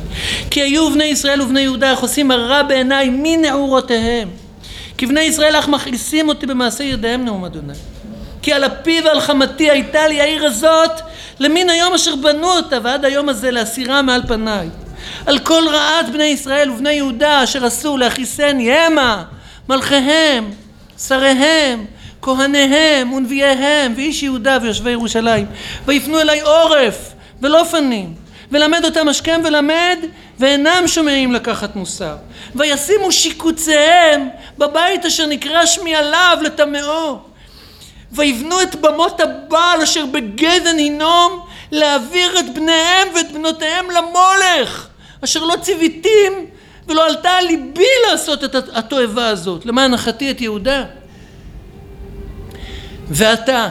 כי 0.51 0.63
היו 0.63 0.91
בני 0.91 1.05
ישראל 1.05 1.43
ובני 1.43 1.61
יהודה 1.61 1.93
החוסים 1.93 2.31
הרע 2.31 2.63
בעיניי 2.63 3.09
מנעורותיהם. 3.13 4.29
כי 4.99 5.07
בני 5.07 5.21
ישראל 5.21 5.57
אך 5.59 5.69
מכעיסים 5.69 6.29
אותי 6.29 6.47
במעשה 6.47 6.85
ידיהם 6.85 7.25
נאום 7.25 7.45
אדוני. 7.45 7.73
כי 8.43 8.53
על 8.53 8.65
אפי 8.65 9.01
ועל 9.05 9.21
חמתי 9.21 9.71
הייתה 9.71 10.09
לי 10.09 10.21
העיר 10.21 10.45
הזאת 10.45 11.01
למין 11.41 11.71
היום 11.71 11.95
אשר 11.95 12.17
בנו 12.17 12.51
אותה 12.51 12.79
ועד 12.83 13.05
היום 13.05 13.29
הזה 13.29 13.51
להסירה 13.51 14.03
מעל 14.03 14.23
פניי 14.29 14.69
על 15.27 15.39
כל 15.39 15.63
רעת 15.73 16.09
בני 16.09 16.25
ישראל 16.25 16.71
ובני 16.71 16.93
יהודה 16.93 17.45
אשר 17.45 17.67
עשו 17.67 17.97
להכיסני 17.97 18.73
המה 18.73 19.25
מלכיהם 19.69 20.51
שריהם 20.99 21.85
כהניהם 22.23 23.13
ונביאיהם 23.13 23.93
ואיש 23.97 24.23
יהודה 24.23 24.59
ויושבי 24.63 24.91
ירושלים. 24.91 25.47
ויפנו 25.87 26.21
אליי 26.21 26.41
עורף 26.41 27.13
ולא 27.43 27.65
פנים 27.71 28.15
ולמד 28.53 28.85
אותם 28.85 29.09
השכם 29.09 29.41
ולמד 29.45 29.99
ואינם 30.39 30.83
שומעים 30.87 31.33
לקחת 31.33 31.77
מוסר. 31.77 32.17
וישימו 32.55 33.13
שיקוציהם 33.13 34.29
בבית 34.59 35.05
אשר 35.05 35.27
נקרא 35.27 35.67
שמי 35.67 35.95
עליו 35.97 36.39
לטמאו. 36.43 37.19
ויבנו 38.13 38.63
את 38.63 38.75
במות 38.75 39.21
הבעל 39.21 39.83
אשר 39.83 40.07
בגדן 40.07 40.77
הינום 40.79 41.47
להעביר 41.71 42.39
את 42.39 42.55
בניהם 42.55 43.09
ואת 43.15 43.33
בנותיהם 43.33 43.91
למולך 43.91 44.87
אשר 45.25 45.45
לא 45.45 45.55
ציוויתים 45.63 46.33
ולא 46.89 47.07
עלתה 47.07 47.31
על 47.31 47.47
ליבי 47.47 47.85
לעשות 48.11 48.45
את 48.45 48.55
התועבה 48.55 49.29
הזאת. 49.29 49.67
למען 49.67 49.91
נחתי 49.91 50.31
את 50.31 50.41
יהודה. 50.41 50.85
ועתה 53.09 53.69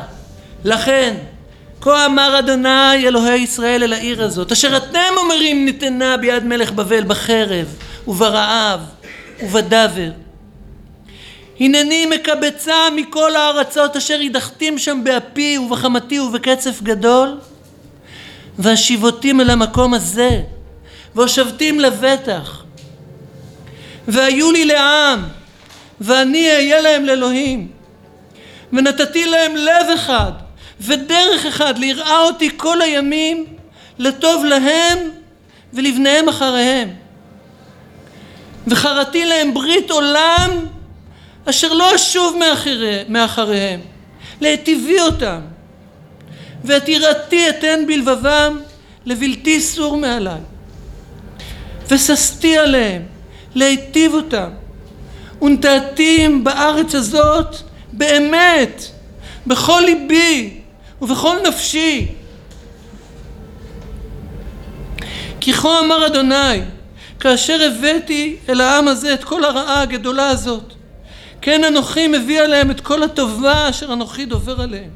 לכן 0.63 1.15
כה 1.81 2.05
אמר 2.05 2.39
אדוני 2.39 3.07
אלוהי 3.07 3.39
ישראל 3.39 3.83
אל 3.83 3.93
העיר 3.93 4.23
הזאת 4.23 4.51
אשר 4.51 4.77
אתם 4.77 5.13
אומרים 5.17 5.65
ניתנה 5.65 6.17
ביד 6.17 6.43
מלך 6.43 6.71
בבל 6.71 7.03
בחרב 7.03 7.65
וברעב 8.07 8.79
ובדבר. 9.43 10.11
הנני 11.59 12.05
מקבצה 12.05 12.75
מכל 12.95 13.35
הארצות 13.35 13.95
אשר 13.95 14.19
הדחתים 14.25 14.77
שם 14.77 15.01
באפי 15.03 15.57
ובחמתי 15.57 16.19
ובקצף 16.19 16.81
גדול 16.81 17.37
והשיבותים 18.59 19.41
אל 19.41 19.49
המקום 19.49 19.93
הזה 19.93 20.41
והושבתים 21.15 21.79
לבטח 21.79 22.63
והיו 24.07 24.51
לי 24.51 24.65
לעם 24.65 25.23
ואני 26.01 26.51
אהיה 26.51 26.81
להם 26.81 27.05
לאלוהים 27.05 27.71
ונתתי 28.73 29.25
להם 29.25 29.55
לב 29.55 29.85
אחד 29.95 30.31
ודרך 30.81 31.45
אחד 31.45 31.77
ליראה 31.77 32.19
אותי 32.19 32.49
כל 32.57 32.81
הימים 32.81 33.45
לטוב 33.99 34.45
להם 34.45 34.97
ולבניהם 35.73 36.29
אחריהם. 36.29 36.89
וחרתי 38.67 39.25
להם 39.25 39.53
ברית 39.53 39.91
עולם 39.91 40.65
אשר 41.45 41.73
לא 41.73 41.95
אשוב 41.95 42.39
מאחריהם 43.09 43.79
להיטיבי 44.41 45.01
אותם 45.01 45.39
ואת 46.63 46.89
יראתי 46.89 47.49
אתן 47.49 47.85
בלבבם 47.87 48.59
לבלתי 49.05 49.61
סור 49.61 49.97
מעליי 49.97 50.41
וששתי 51.89 52.57
עליהם 52.57 53.01
להיטיב 53.55 54.13
אותם. 54.13 54.49
ונטעתים 55.41 56.43
בארץ 56.43 56.95
הזאת 56.95 57.55
באמת 57.93 58.83
בכל 59.47 59.81
ליבי 59.85 60.61
ובכל 61.01 61.35
נפשי. 61.47 62.07
כי 65.39 65.53
כה 65.53 65.79
אמר 65.79 66.07
אדוני 66.07 66.61
כאשר 67.19 67.61
הבאתי 67.61 68.35
אל 68.49 68.61
העם 68.61 68.87
הזה 68.87 69.13
את 69.13 69.23
כל 69.23 69.43
הרעה 69.43 69.81
הגדולה 69.81 70.29
הזאת 70.29 70.73
כן 71.41 71.63
אנוכי 71.63 72.07
מביא 72.07 72.41
עליהם 72.41 72.71
את 72.71 72.81
כל 72.81 73.03
הטובה 73.03 73.69
אשר 73.69 73.93
אנוכי 73.93 74.25
דובר 74.25 74.61
עליהם. 74.61 74.89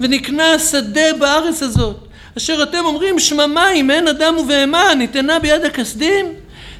ונקנה 0.00 0.58
שדה 0.58 1.12
בארץ 1.18 1.62
הזאת 1.62 2.06
אשר 2.36 2.62
אתם 2.62 2.84
אומרים 2.84 3.18
שממה 3.18 3.72
אם 3.72 3.90
אין 3.90 4.08
אדם 4.08 4.36
ובהמה 4.38 4.94
ניתנה 4.94 5.38
ביד 5.38 5.64
הכסדים 5.64 6.26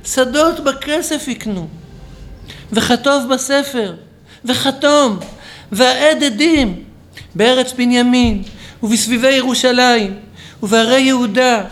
שדות 0.04 0.60
בכסף 0.60 1.28
יקנו 1.28 1.68
וכתוב 2.72 3.34
בספר 3.34 3.94
וחתום 4.44 5.18
והעד 5.72 6.22
עדים 6.24 6.84
בארץ 7.34 7.72
בנימין 7.72 8.42
ובסביבי 8.82 9.32
ירושלים 9.32 10.16
ובערי 10.62 11.00
יהודה 11.00 11.64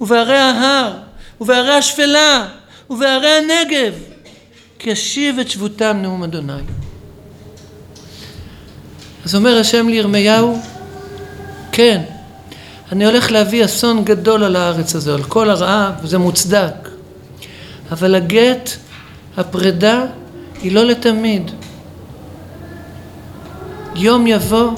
ובערי 0.00 0.38
ההר 0.38 0.92
ובערי 1.40 1.74
השפלה 1.74 2.48
ובערי 2.90 3.30
הנגב 3.30 3.94
כי 4.78 4.92
אשיב 4.92 5.38
את 5.38 5.50
שבותם 5.50 5.98
נאום 6.02 6.22
אדוני. 6.22 6.52
אז 9.24 9.34
אומר 9.34 9.58
השם 9.58 9.88
לירמיהו, 9.88 10.60
כן, 11.72 12.02
אני 12.92 13.06
הולך 13.06 13.32
להביא 13.32 13.64
אסון 13.64 14.04
גדול 14.04 14.44
על 14.44 14.56
הארץ 14.56 14.94
הזו, 14.94 15.14
על 15.14 15.22
כל 15.22 15.50
הרעה, 15.50 15.92
וזה 16.02 16.18
מוצדק. 16.18 16.88
אבל 17.92 18.14
הגט, 18.14 18.70
הפרידה, 19.36 20.04
היא 20.62 20.72
לא 20.72 20.84
לתמיד. 20.84 21.50
יום 23.94 24.26
יבוא, 24.26 24.70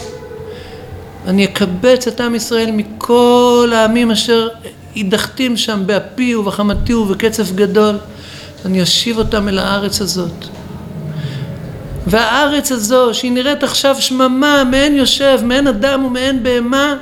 אני 1.26 1.44
אקבץ 1.44 2.06
את 2.06 2.20
עם 2.20 2.34
ישראל 2.34 2.70
מכל 2.70 3.72
העמים 3.74 4.10
אשר 4.10 4.48
הדחתים 4.96 5.56
שם 5.56 5.82
באפי 5.86 6.34
ובחמתי 6.34 6.94
ובקצף 6.94 7.52
גדול. 7.52 7.98
אני 8.64 8.82
אשיב 8.82 9.18
אותם 9.18 9.48
אל 9.48 9.58
הארץ 9.58 10.00
הזאת. 10.00 10.44
והארץ 12.06 12.72
הזו, 12.72 13.14
שהיא 13.14 13.32
נראית 13.32 13.62
עכשיו 13.62 13.96
שממה, 13.98 14.64
מעין 14.64 14.96
יושב, 14.96 15.40
מעין 15.42 15.66
אדם 15.66 16.04
ומעין 16.04 16.42
בהמה, 16.42 16.94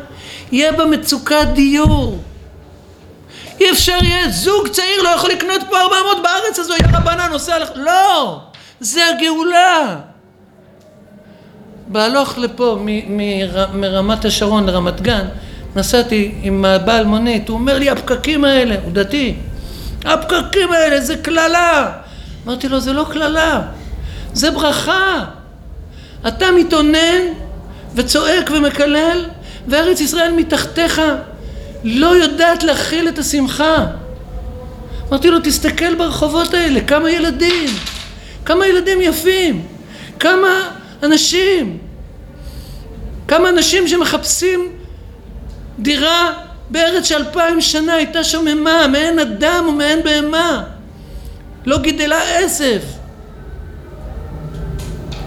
יהיה 0.52 0.72
בה 0.72 0.86
מצוקת 0.86 1.46
דיור. 1.54 2.18
אי 3.60 3.70
אפשר 3.70 3.98
יהיה, 4.02 4.28
זוג 4.30 4.68
צעיר 4.68 5.02
לא 5.02 5.08
יכול 5.08 5.30
לקנות 5.30 5.60
פה 5.70 5.76
400 5.76 6.16
בארץ 6.22 6.58
הזו, 6.58 6.72
יא 6.72 6.96
רבנן 6.98 7.30
נוסע 7.30 7.58
לך, 7.58 7.68
לא, 7.74 8.40
זה 8.80 9.00
הגאולה. 9.08 9.96
בהלוך 11.88 12.38
לפה 12.38 12.78
מרמת 13.74 14.24
השרון 14.24 14.66
לרמת 14.66 15.00
גן, 15.00 15.26
נסעתי 15.76 16.34
עם 16.42 16.64
הבעל 16.64 17.04
מונית, 17.04 17.48
הוא 17.48 17.58
אומר 17.58 17.78
לי 17.78 17.90
הפקקים 17.90 18.44
האלה, 18.44 18.76
הוא 18.84 18.92
דתי, 18.92 19.36
הפקקים 20.04 20.72
האלה 20.72 21.00
זה 21.00 21.16
קללה. 21.16 21.92
אמרתי 22.46 22.68
לו 22.68 22.80
זה 22.80 22.92
לא 22.92 23.06
קללה, 23.12 23.62
זה 24.32 24.50
ברכה. 24.50 25.24
אתה 26.28 26.46
מתאונן 26.50 27.20
וצועק 27.94 28.50
ומקלל 28.50 29.24
וארץ 29.68 30.00
ישראל 30.00 30.32
מתחתיך 30.32 31.02
לא 31.84 32.06
יודעת 32.06 32.62
להכיל 32.62 33.08
את 33.08 33.18
השמחה. 33.18 33.86
אמרתי 35.08 35.30
לו 35.30 35.38
תסתכל 35.40 35.94
ברחובות 35.94 36.54
האלה, 36.54 36.80
כמה 36.80 37.10
ילדים, 37.10 37.70
כמה 38.44 38.66
ילדים 38.66 39.00
יפים, 39.00 39.66
כמה 40.20 40.70
אנשים, 41.02 41.78
כמה 43.28 43.48
אנשים 43.48 43.88
שמחפשים 43.88 44.72
דירה 45.78 46.32
בארץ 46.70 47.04
שאלפיים 47.04 47.60
שנה 47.60 47.94
הייתה 47.94 48.24
שוממה, 48.24 48.86
מעין 48.86 49.18
אדם 49.18 49.64
ומעין 49.68 50.02
בהמה, 50.02 50.62
לא 51.66 51.78
גידלה 51.78 52.38
עשב. 52.38 52.80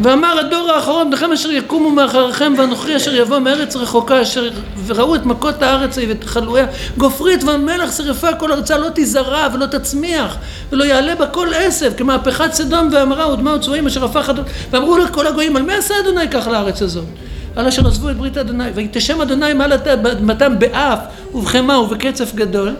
ואמר 0.03 0.39
הדור 0.39 0.71
האחרון 0.71 1.09
בניכם 1.09 1.31
אשר 1.31 1.51
יקומו 1.51 1.91
מאחריכם 1.91 2.53
ואנוכי 2.57 2.95
אשר 2.95 3.15
יבוא 3.15 3.39
מארץ 3.39 3.75
רחוקה 3.75 4.21
אשר 4.21 4.49
וראו 4.85 5.15
את 5.15 5.25
מכות 5.25 5.61
הארץ 5.61 5.97
ואת 5.97 6.23
חלואיה 6.23 6.65
גופרית 6.97 7.43
והמלח 7.43 7.97
שרפה 7.97 8.33
כל 8.33 8.51
ארצה 8.51 8.77
לא 8.77 8.87
תזרע 8.95 9.47
ולא 9.53 9.65
תצמיח 9.65 10.37
ולא 10.71 10.83
יעלה 10.83 11.15
בה 11.15 11.27
כל 11.27 11.47
עשב 11.55 11.91
כמהפכת 11.97 12.53
סדום 12.53 12.89
ועמרה 12.91 13.33
ודמעות 13.33 13.61
צבועים 13.61 13.87
אשר 13.87 14.05
הפך 14.05 14.29
אדון 14.29 14.45
ואמרו 14.71 14.97
לכל 14.97 15.27
הגויים 15.27 15.55
על 15.55 15.61
מי 15.61 15.73
עשה 15.73 15.93
אדוני 16.03 16.29
כך 16.31 16.47
לארץ 16.47 16.81
הזאת? 16.81 17.05
על 17.55 17.67
אשר 17.67 17.87
עזבו 17.87 18.09
את 18.09 18.17
ברית 18.17 18.37
אדוני 18.37 18.69
ויתשם 18.75 19.21
אדוני 19.21 19.53
מעל 19.53 19.73
אדמתם 19.73 20.59
באף 20.59 20.99
ובחמה 21.33 21.79
ובקצף 21.79 22.35
גדול. 22.35 22.75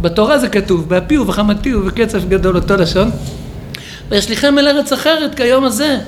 בתורה 0.00 0.38
זה 0.38 0.48
כתוב 0.48 0.88
באפי 0.88 1.18
ובחמתי 1.18 1.74
ובקצף 1.74 2.24
גדול 2.28 2.56
אותו 2.56 2.76
לשון. 2.76 3.10
וישליכם 4.08 4.58
אל 4.58 4.68
ארץ 4.68 4.92
אחרת 4.92 5.34
כיום 5.34 5.64
הזה 5.64 5.98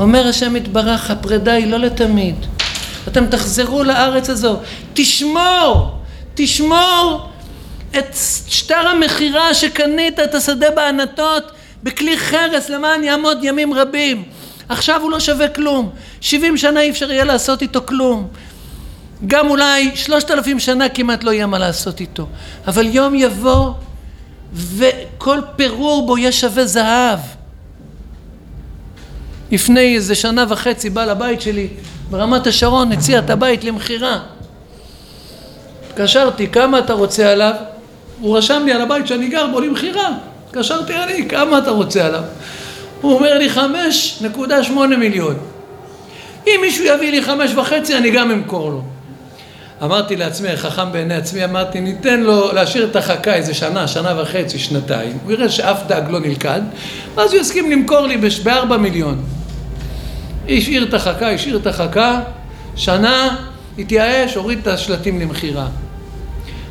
אומר 0.00 0.26
השם 0.28 0.56
יתברך, 0.56 1.10
הפרידה 1.10 1.52
היא 1.52 1.66
לא 1.66 1.78
לתמיד. 1.78 2.34
אתם 3.08 3.26
תחזרו 3.26 3.84
לארץ 3.84 4.30
הזו. 4.30 4.56
תשמור, 4.94 5.98
תשמור 6.34 7.28
את 7.98 8.16
שטר 8.48 8.88
המכירה 8.88 9.54
שקנית 9.54 10.20
את 10.20 10.34
השדה 10.34 10.70
בענתות 10.70 11.52
בכלי 11.82 12.18
חרס 12.18 12.68
למען 12.68 13.04
יעמוד 13.04 13.38
ימים 13.42 13.74
רבים. 13.74 14.24
עכשיו 14.68 15.00
הוא 15.02 15.10
לא 15.10 15.20
שווה 15.20 15.48
כלום. 15.48 15.90
שבעים 16.20 16.56
שנה 16.56 16.80
אי 16.80 16.90
אפשר 16.90 17.10
יהיה 17.12 17.24
לעשות 17.24 17.62
איתו 17.62 17.80
כלום. 17.86 18.28
גם 19.26 19.50
אולי 19.50 19.90
שלושת 19.94 20.30
אלפים 20.30 20.58
שנה 20.60 20.88
כמעט 20.88 21.24
לא 21.24 21.30
יהיה 21.30 21.46
מה 21.46 21.58
לעשות 21.58 22.00
איתו. 22.00 22.26
אבל 22.66 22.86
יום 22.86 23.14
יבוא 23.14 23.72
וכל 24.52 25.40
פירור 25.56 26.06
בו 26.06 26.18
יהיה 26.18 26.32
שווה 26.32 26.66
זהב. 26.66 27.18
לפני 29.50 29.94
איזה 29.94 30.14
שנה 30.14 30.44
וחצי 30.48 30.90
בעל 30.90 31.10
הבית 31.10 31.40
שלי 31.40 31.68
ברמת 32.10 32.46
השרון 32.46 32.92
הציע 32.92 33.18
את 33.18 33.30
הבית 33.30 33.64
למכירה. 33.64 34.18
התקשרתי, 35.88 36.48
כמה 36.48 36.78
אתה 36.78 36.92
רוצה 36.92 37.32
עליו? 37.32 37.54
הוא 38.20 38.38
רשם 38.38 38.62
לי 38.64 38.72
על 38.72 38.80
הבית 38.80 39.06
שאני 39.06 39.28
גר 39.28 39.46
בו 39.46 39.60
למכירה. 39.60 40.08
התקשרתי 40.46 40.96
אני, 40.96 41.28
כמה 41.28 41.58
אתה 41.58 41.70
רוצה 41.70 42.06
עליו? 42.06 42.22
הוא 43.00 43.14
אומר 43.14 43.38
לי 43.38 43.50
חמש 43.50 44.18
נקודה 44.20 44.64
שמונה 44.64 44.96
מיליון. 44.96 45.34
אם 46.46 46.58
מישהו 46.60 46.84
יביא 46.84 47.10
לי 47.10 47.22
חמש 47.22 47.54
וחצי 47.54 47.96
אני 47.96 48.10
גם 48.10 48.30
אמכור 48.30 48.70
לו. 48.70 48.82
אמרתי 49.82 50.16
לעצמי, 50.16 50.56
חכם 50.56 50.92
בעיני 50.92 51.14
עצמי, 51.14 51.44
אמרתי, 51.44 51.80
ניתן 51.80 52.20
לו 52.20 52.52
להשאיר 52.52 52.84
את 52.90 52.96
החכה 52.96 53.34
איזה 53.34 53.54
שנה, 53.54 53.88
שנה 53.88 54.22
וחצי, 54.22 54.58
שנתיים, 54.58 55.18
הוא 55.24 55.32
יראה 55.32 55.48
שאף 55.48 55.86
דג 55.86 56.02
לא 56.10 56.20
נלכד, 56.20 56.60
ואז 57.14 57.32
הוא 57.32 57.40
יסכים 57.40 57.70
למכור 57.70 58.06
לי 58.06 58.16
בארבע 58.42 58.76
מיליון. 58.76 59.24
השאיר 60.48 60.84
את 60.88 60.94
החכה, 60.94 61.30
השאיר 61.30 61.56
את 61.56 61.66
החכה, 61.66 62.20
שנה, 62.76 63.36
התייאש, 63.78 64.34
הוריד 64.34 64.58
את 64.58 64.66
השלטים 64.66 65.20
למכירה. 65.20 65.68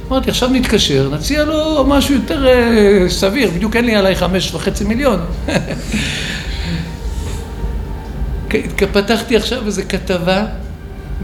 אמרתי, 0.07 0.29
עכשיו 0.29 0.49
נתקשר, 0.49 1.09
נציע 1.13 1.43
לו 1.43 1.85
משהו 1.87 2.13
יותר 2.13 2.45
uh, 2.45 3.11
סביר, 3.11 3.49
בדיוק 3.51 3.75
אין 3.75 3.85
לי 3.85 3.95
עליי 3.95 4.15
חמש 4.15 4.53
וחצי 4.53 4.83
מיליון. 4.83 5.19
פתחתי 8.93 9.35
עכשיו 9.35 9.65
איזו 9.65 9.81
כתבה, 9.89 10.45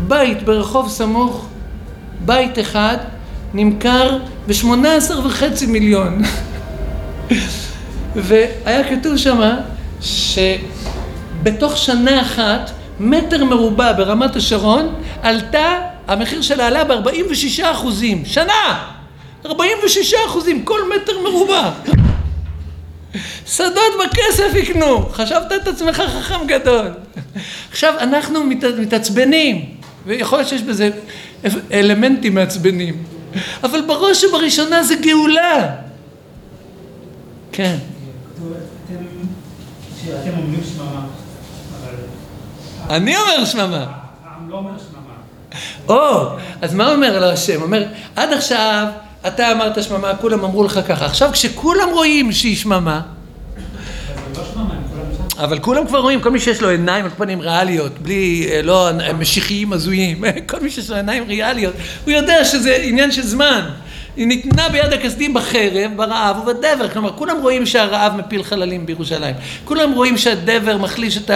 בית 0.07 0.43
ברחוב 0.43 0.89
סמוך, 0.89 1.47
בית 2.25 2.59
אחד, 2.59 2.97
נמכר 3.53 4.17
בשמונה 4.47 4.95
עשר 4.95 5.25
וחצי 5.25 5.65
מיליון. 5.65 6.21
והיה 8.15 8.89
כתוב 8.89 9.17
שמה, 9.17 9.57
ש... 10.01 10.39
בתוך 11.45 11.77
שנה 11.77 12.21
אחת 12.21 12.71
מטר 12.99 13.43
מרובע 13.43 13.93
ברמת 13.93 14.35
השרון 14.35 14.95
עלתה, 15.21 15.79
המחיר 16.07 16.41
שלה 16.41 16.67
עלה 16.67 16.83
ב-46 16.83 17.63
אחוזים, 17.63 18.25
שנה! 18.25 18.91
46 19.45 20.13
אחוזים, 20.27 20.65
כל 20.65 20.79
מטר 20.95 21.13
מרובע. 21.23 21.71
שדות 23.47 23.93
בכסף 24.05 24.55
יקנו, 24.55 25.09
חשבת 25.09 25.51
את 25.61 25.67
עצמך 25.67 25.95
חכם 25.95 26.47
גדול. 26.47 26.87
עכשיו 27.71 27.93
אנחנו 27.99 28.43
מת, 28.43 28.63
מתעצבנים, 28.63 29.65
ויכול 30.05 30.37
להיות 30.37 30.49
שיש 30.49 30.61
בזה 30.61 30.89
אלמנטים 31.71 32.35
מעצבנים, 32.35 33.03
אבל 33.63 33.81
בראש 33.81 34.23
ובראשונה 34.23 34.83
זה 34.83 34.95
גאולה. 34.95 35.75
כן. 37.51 37.75
אתם 40.21 40.37
אומרים 40.37 40.61
שממה. 40.75 41.05
אני 42.89 43.17
אומר 43.17 43.45
שממה. 43.45 43.85
העם 44.25 44.49
לא 44.49 44.55
אומר 44.55 44.71
שממה. 44.77 45.05
או, 45.87 46.27
אז 46.61 46.73
מה 46.73 46.91
אומר 46.91 47.19
לו 47.19 47.25
השם? 47.25 47.61
אומר, 47.61 47.83
עד 48.15 48.33
עכשיו 48.33 48.87
אתה 49.27 49.51
אמרת 49.51 49.83
שממה, 49.83 50.15
כולם 50.15 50.43
אמרו 50.43 50.63
לך 50.63 50.79
ככה. 50.87 51.05
עכשיו 51.05 51.29
כשכולם 51.33 51.89
רואים 51.93 52.31
שהיא 52.31 52.55
שממה, 52.55 53.01
אבל 55.37 55.59
כולם 55.59 55.87
כבר 55.87 55.99
רואים, 55.99 56.21
כל 56.21 56.31
מי 56.31 56.39
שיש 56.39 56.61
לו 56.61 56.69
עיניים 56.69 57.05
על 57.05 57.11
פנים 57.17 57.41
ריאליות, 57.41 57.99
בלי, 57.99 58.47
אה, 58.51 58.61
לא 58.61 58.89
משיחיים 59.19 59.73
הזויים, 59.73 60.23
כל 60.49 60.59
מי 60.59 60.69
שיש 60.69 60.89
לו 60.89 60.95
עיניים 60.95 61.23
ריאליות, 61.27 61.73
הוא 62.03 62.11
יודע 62.11 62.45
שזה 62.45 62.75
עניין 62.75 63.11
של 63.11 63.21
זמן. 63.21 63.61
היא 64.17 64.27
ניתנה 64.27 64.69
ביד 64.69 64.93
הכסדים 64.93 65.33
בחרב, 65.33 65.91
ברעב 65.95 66.37
ובדבר. 66.39 66.89
כלומר, 66.89 67.11
כולם 67.15 67.41
רואים 67.41 67.65
שהרעב 67.65 68.15
מפיל 68.15 68.43
חללים 68.43 68.85
בירושלים. 68.85 69.35
כולם 69.65 69.91
רואים 69.91 70.17
שהדבר 70.17 70.77
מחליש 70.77 71.17
את 71.17 71.31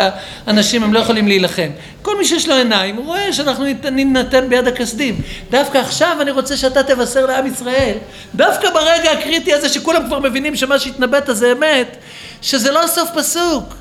האנשים, 0.47 0.83
הם 0.83 0.93
לא 0.93 0.99
יכולים 0.99 1.27
להילחם. 1.27 1.69
כל 2.01 2.17
מי 2.17 2.25
שיש 2.25 2.47
לו 2.47 2.55
עיניים, 2.55 2.95
הוא 2.95 3.05
רואה 3.05 3.33
שאנחנו 3.33 3.65
נינתן 3.91 4.49
ביד 4.49 4.67
הכסדים. 4.67 5.21
דווקא 5.51 5.77
עכשיו 5.77 6.17
אני 6.21 6.31
רוצה 6.31 6.57
שאתה 6.57 6.83
תבשר 6.83 7.25
לעם 7.25 7.45
ישראל, 7.47 7.95
דווקא 8.35 8.69
ברגע 8.73 9.11
הקריטי 9.11 9.53
הזה 9.53 9.69
שכולם 9.69 10.05
כבר 10.07 10.19
מבינים 10.19 10.55
שמה 10.55 10.79
שהתנבאת 10.79 11.29
זה 11.31 11.51
אמת, 11.51 11.97
שזה 12.41 12.71
לא 12.71 12.87
סוף 12.87 13.09
פסוק. 13.15 13.75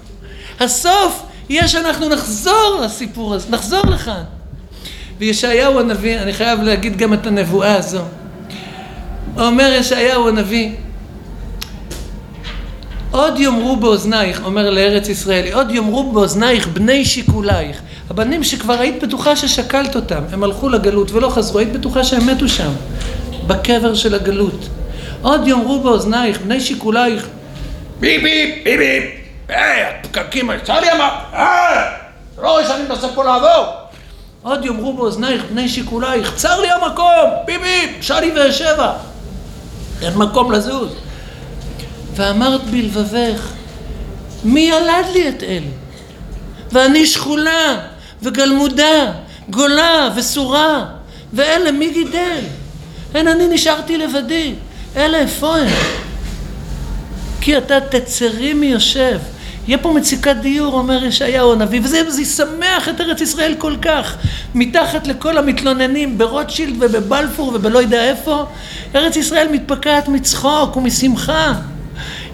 הסוף 0.61 1.23
יהיה 1.49 1.69
שאנחנו 1.69 2.09
נחזור 2.09 2.81
לסיפור 2.83 3.35
הזה, 3.35 3.47
נחזור 3.51 3.87
לכאן. 3.87 4.23
וישעיהו 5.19 5.81
הנביא, 5.81 6.19
אני 6.19 6.33
חייב 6.33 6.63
להגיד 6.63 6.97
גם 6.97 7.15
את 7.15 7.27
הנבואה 7.27 7.77
הזו. 7.77 8.03
אומר 9.37 9.73
ישעיהו 9.73 10.29
הנביא, 10.29 10.71
עוד 13.11 13.39
יאמרו 13.39 13.77
באוזנייך, 13.77 14.41
אומר 14.45 14.71
לארץ 14.71 15.09
ישראל, 15.09 15.53
עוד 15.53 15.71
יאמרו 15.71 16.13
באוזנייך 16.13 16.69
בני 16.69 17.05
שיקולייך. 17.05 17.81
הבנים 18.11 18.45
שכבר 18.45 18.81
היית 18.81 19.05
בטוחה 19.05 19.37
ששקלת 19.37 19.97
אותם, 19.97 20.23
הם 20.33 20.45
הלכו 20.45 20.69
לגלות 20.69 21.11
ולא 21.11 21.29
חזרו, 21.29 21.59
היית 21.59 21.73
בטוחה 21.73 22.05
שהם 22.05 22.27
מתו 22.27 22.49
שם, 22.49 22.71
בקבר 23.47 23.95
של 23.95 24.15
הגלות. 24.15 24.69
עוד 25.23 25.49
יאמרו 25.49 25.81
באוזנייך 25.81 26.41
בני 26.41 26.61
שיקולייך, 26.61 27.27
ביפ 28.01 28.23
ביפ 28.23 28.65
ביפ 28.65 28.79
ביפ, 28.79 29.05
היי, 29.49 29.85
הפקקים, 29.85 30.51
צר 30.65 30.79
אמר, 30.97 31.11
אה, 31.35 31.91
לא 32.43 32.51
רואה 32.51 32.67
שאני 32.67 32.83
מנסה 32.89 33.09
פה 33.09 33.25
לעבור. 33.25 33.67
עוד 34.43 34.65
יאמרו 34.65 34.93
באוזנייך 34.93 35.43
בני 35.51 35.69
שיקולייך, 35.69 36.35
צר 36.37 36.61
לי 36.61 36.69
המקום, 36.71 37.31
ביפ 37.47 37.61
ביפ, 37.61 38.11
ואשבה. 38.37 38.93
אין 40.03 40.15
מקום 40.15 40.53
לזוז. 40.53 40.93
ואמרת 42.15 42.65
בלבבך, 42.65 43.49
מי 44.45 44.61
ילד 44.61 45.07
לי 45.13 45.29
את 45.29 45.43
אלה? 45.43 45.67
ואני 46.73 47.07
שכולה 47.07 47.79
וגלמודה, 48.23 49.13
גולה 49.51 50.11
וסורה, 50.17 50.85
ואלה 51.33 51.73
מי 51.73 51.91
גידל? 51.93 52.41
אין 53.15 53.29
אני 53.29 53.49
נשארתי 53.49 53.99
לבדי, 53.99 54.55
אלה 54.97 55.19
איפה 55.19 55.57
הם? 55.57 55.69
כי 57.41 57.59
אתה 57.59 57.81
תצרי 57.81 58.55
מיושב. 58.55 59.19
יהיה 59.69 59.79
פה 59.79 59.93
מציקת 59.93 60.37
דיור, 60.37 60.75
אומר 60.75 61.05
ישעיהו 61.05 61.53
הנביא, 61.53 61.81
וזה 61.85 62.23
ישמח 62.23 62.89
את 62.89 63.01
ארץ 63.01 63.21
ישראל 63.21 63.55
כל 63.59 63.75
כך. 63.83 64.17
מתחת 64.55 65.07
לכל 65.07 65.39
המתלוננים 65.39 66.19
ברוטשילד 66.19 66.77
ובבלפור 66.81 67.53
ובלא 67.55 67.79
יודע 67.79 68.05
איפה, 68.05 68.47
ארץ 68.95 69.17
ישראל 69.17 69.49
מתפקעת 69.53 70.09
מצחוק 70.09 70.77
ומשמחה. 70.77 71.53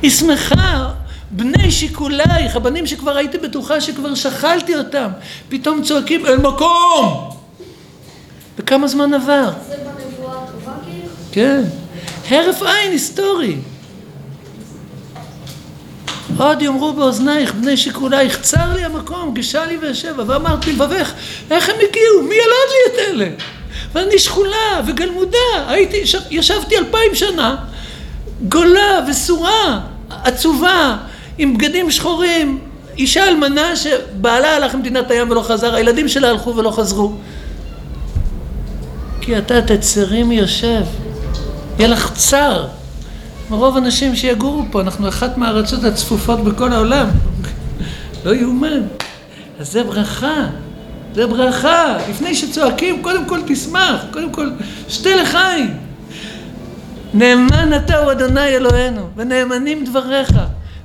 היא 0.03 0.11
שמחה, 0.11 0.90
בני 1.31 1.70
שיקולייך, 1.70 2.57
הבנים 2.57 2.87
שכבר 2.87 3.16
הייתי 3.16 3.38
בטוחה 3.38 3.81
שכבר 3.81 4.14
שכלתי 4.14 4.77
אותם, 4.77 5.09
פתאום 5.49 5.83
צועקים 5.83 6.27
אל 6.27 6.37
מקום! 6.37 7.31
וכמה 8.59 8.88
זמן 8.88 9.14
עבר? 9.14 9.51
זה 9.68 9.77
בנבואה 9.77 10.38
הטובה 10.42 10.73
כאילו? 10.85 11.09
כן. 11.33 11.62
הרף 12.31 12.62
עין 12.62 12.92
היסטורי. 12.92 13.57
עוד 16.39 16.63
יאמרו 16.63 16.93
באוזנייך 16.93 17.55
בני 17.55 17.77
שיקולייך 17.77 18.41
צר 18.41 18.73
לי 18.77 18.85
המקום 18.85 19.35
גשה 19.35 19.67
לי 19.67 19.79
ואשבה 19.83 20.23
ואמרת 20.27 20.67
לבבך 20.67 21.13
איך 21.51 21.69
הם 21.69 21.75
הגיעו? 21.75 22.23
מי 22.29 22.35
ילד 22.35 22.71
לי 22.71 22.93
את 22.93 23.09
אלה? 23.09 23.29
ואני 23.93 24.19
שכולה 24.19 24.81
וגלמודה 24.87 25.39
הייתי 25.67 26.03
ישבתי 26.31 26.79
אלפיים 26.79 27.15
שנה 27.15 27.57
גולה 28.49 29.05
וסורה 29.09 29.81
עצובה 30.25 30.97
עם 31.39 31.55
בגדים 31.55 31.91
שחורים. 31.91 32.59
אישה 32.99 33.29
אלמנה 33.29 33.77
שבעלה 33.77 34.57
הלך 34.57 34.75
למדינת 34.75 35.11
הים 35.11 35.31
ולא 35.31 35.43
חזר 35.43 35.75
הילדים 35.75 36.09
שלה 36.09 36.29
הלכו 36.29 36.57
ולא 36.57 36.71
חזרו. 36.71 37.13
כי 39.21 39.39
אתה 39.39 39.63
תצרי 39.63 40.23
מיושב 40.23 40.83
יהיה 41.79 41.89
לך 41.89 42.13
צר 42.15 42.67
מרוב 43.50 43.76
אנשים 43.76 44.16
שיגורו 44.16 44.62
פה, 44.70 44.80
אנחנו 44.80 45.09
אחת 45.09 45.38
מהארצות 45.38 45.85
הצפופות 45.85 46.44
בכל 46.44 46.72
העולם. 46.72 47.07
לא 48.24 48.35
יאומן. 48.35 48.80
אז 49.61 49.72
זה 49.72 49.85
ברכה, 49.85 50.46
זה 51.14 51.26
ברכה. 51.26 51.96
לפני 52.11 52.35
שצועקים, 52.35 53.02
קודם 53.02 53.24
כל 53.26 53.40
תשמח, 53.46 54.04
קודם 54.12 54.33
כל 54.33 54.50
שתה 54.88 55.16
לחיים. 55.16 55.76
נאמן 57.14 57.76
אתה 57.76 57.98
הוא 57.98 58.12
אדוני 58.12 58.46
אלוהינו, 58.46 59.09
ונאמנים 59.16 59.85
דבריך, 59.85 60.30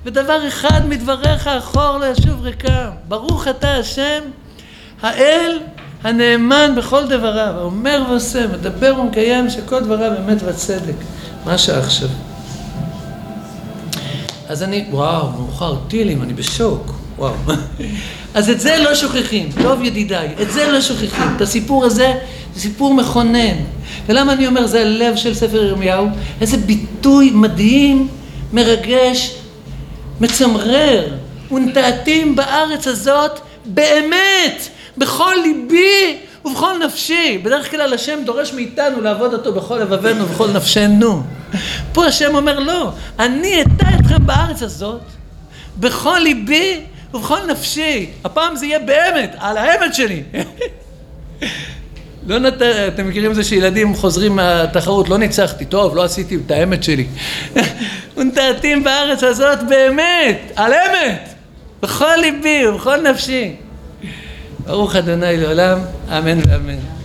ודבר 0.05 0.47
אחד 0.47 0.81
מדבריך 0.89 1.47
אחור 1.47 1.97
לא 1.97 2.05
ישוב 2.05 2.41
ריקם. 2.41 2.89
ברוך 3.07 3.47
אתה 3.47 3.71
השם, 3.75 4.19
האל 5.01 5.59
הנאמן 6.03 6.75
בכל 6.77 7.05
דבריו, 7.05 7.53
האומר 7.57 8.03
ועושה, 8.09 8.47
מדבר 8.47 8.95
ומקיים 8.99 9.49
שכל 9.49 9.79
דבריו 9.79 10.11
אמת 10.25 10.37
וצדק. 10.45 10.95
מה 11.45 11.53
השעה 11.53 11.79
עכשיו? 11.79 12.09
אז 14.49 14.63
אני, 14.63 14.85
וואו, 14.89 15.31
מאוחר, 15.31 15.75
טילים, 15.87 16.21
אני 16.21 16.33
בשוק, 16.33 16.93
וואו. 17.17 17.33
אז 18.33 18.49
את 18.49 18.59
זה 18.59 18.77
לא 18.77 18.95
שוכחים, 18.95 19.49
טוב 19.61 19.83
ידידיי, 19.83 20.29
את 20.41 20.51
זה 20.51 20.71
לא 20.71 20.81
שוכחים. 20.81 21.35
את 21.35 21.41
הסיפור 21.41 21.85
הזה, 21.85 22.13
זה 22.55 22.61
סיפור 22.61 22.93
מכונן. 22.93 23.55
ולמה 24.07 24.33
אני 24.33 24.47
אומר, 24.47 24.67
זה 24.67 24.81
הלב 24.81 25.15
של 25.15 25.33
ספר 25.33 25.63
ירמיהו? 25.63 26.07
איזה 26.41 26.57
ביטוי 26.57 27.31
מדהים, 27.33 28.07
מרגש, 28.53 29.35
מצמרר. 30.21 31.07
ונטעתים 31.51 32.35
בארץ 32.35 32.87
הזאת 32.87 33.39
באמת, 33.65 34.69
בכל 34.97 35.35
ליבי 35.43 36.17
ובכל 36.45 36.73
נפשי. 36.85 37.37
בדרך 37.43 37.71
כלל 37.71 37.93
השם 37.93 38.19
דורש 38.25 38.53
מאיתנו 38.53 39.01
לעבוד 39.01 39.33
אותו 39.33 39.53
בכל 39.53 39.77
לבבינו 39.77 40.25
ובכל 40.25 40.51
נפשנו. 40.51 41.23
פה 41.93 42.05
השם 42.05 42.35
אומר 42.35 42.59
לא, 42.59 42.89
אני 43.19 43.61
אטע 43.61 43.85
אתכם 43.99 44.08
בארץ 44.29 44.63
הזאת 44.63 45.01
בכל 45.77 46.19
ליבי 46.23 46.81
ובכל 47.13 47.39
נפשי. 47.51 48.09
הפעם 48.23 48.55
זה 48.55 48.65
יהיה 48.65 48.79
באמת, 48.79 49.35
על 49.39 49.57
האמת 49.57 49.95
שלי. 49.95 50.23
לא 52.27 52.39
נת... 52.39 52.61
אתם 52.61 53.09
מכירים 53.09 53.33
זה 53.33 53.43
שילדים 53.43 53.95
חוזרים 53.95 54.35
מהתחרות, 54.35 55.09
לא 55.09 55.17
ניצחתי, 55.17 55.65
טוב, 55.65 55.95
לא 55.95 56.03
עשיתי 56.03 56.35
את 56.45 56.51
האמת 56.51 56.83
שלי. 56.83 57.07
ונטעתים 58.17 58.83
בארץ 58.83 59.23
הזאת 59.23 59.59
באמת, 59.69 60.51
על 60.55 60.73
אמת, 60.73 61.29
בכל 61.81 62.15
ליבי 62.21 62.67
ובכל 62.67 63.01
נפשי. 63.01 63.55
ברוך 64.65 64.95
אדוני 64.95 65.37
לעולם, 65.37 65.79
אמן 66.09 66.39
ואמן. 66.49 66.98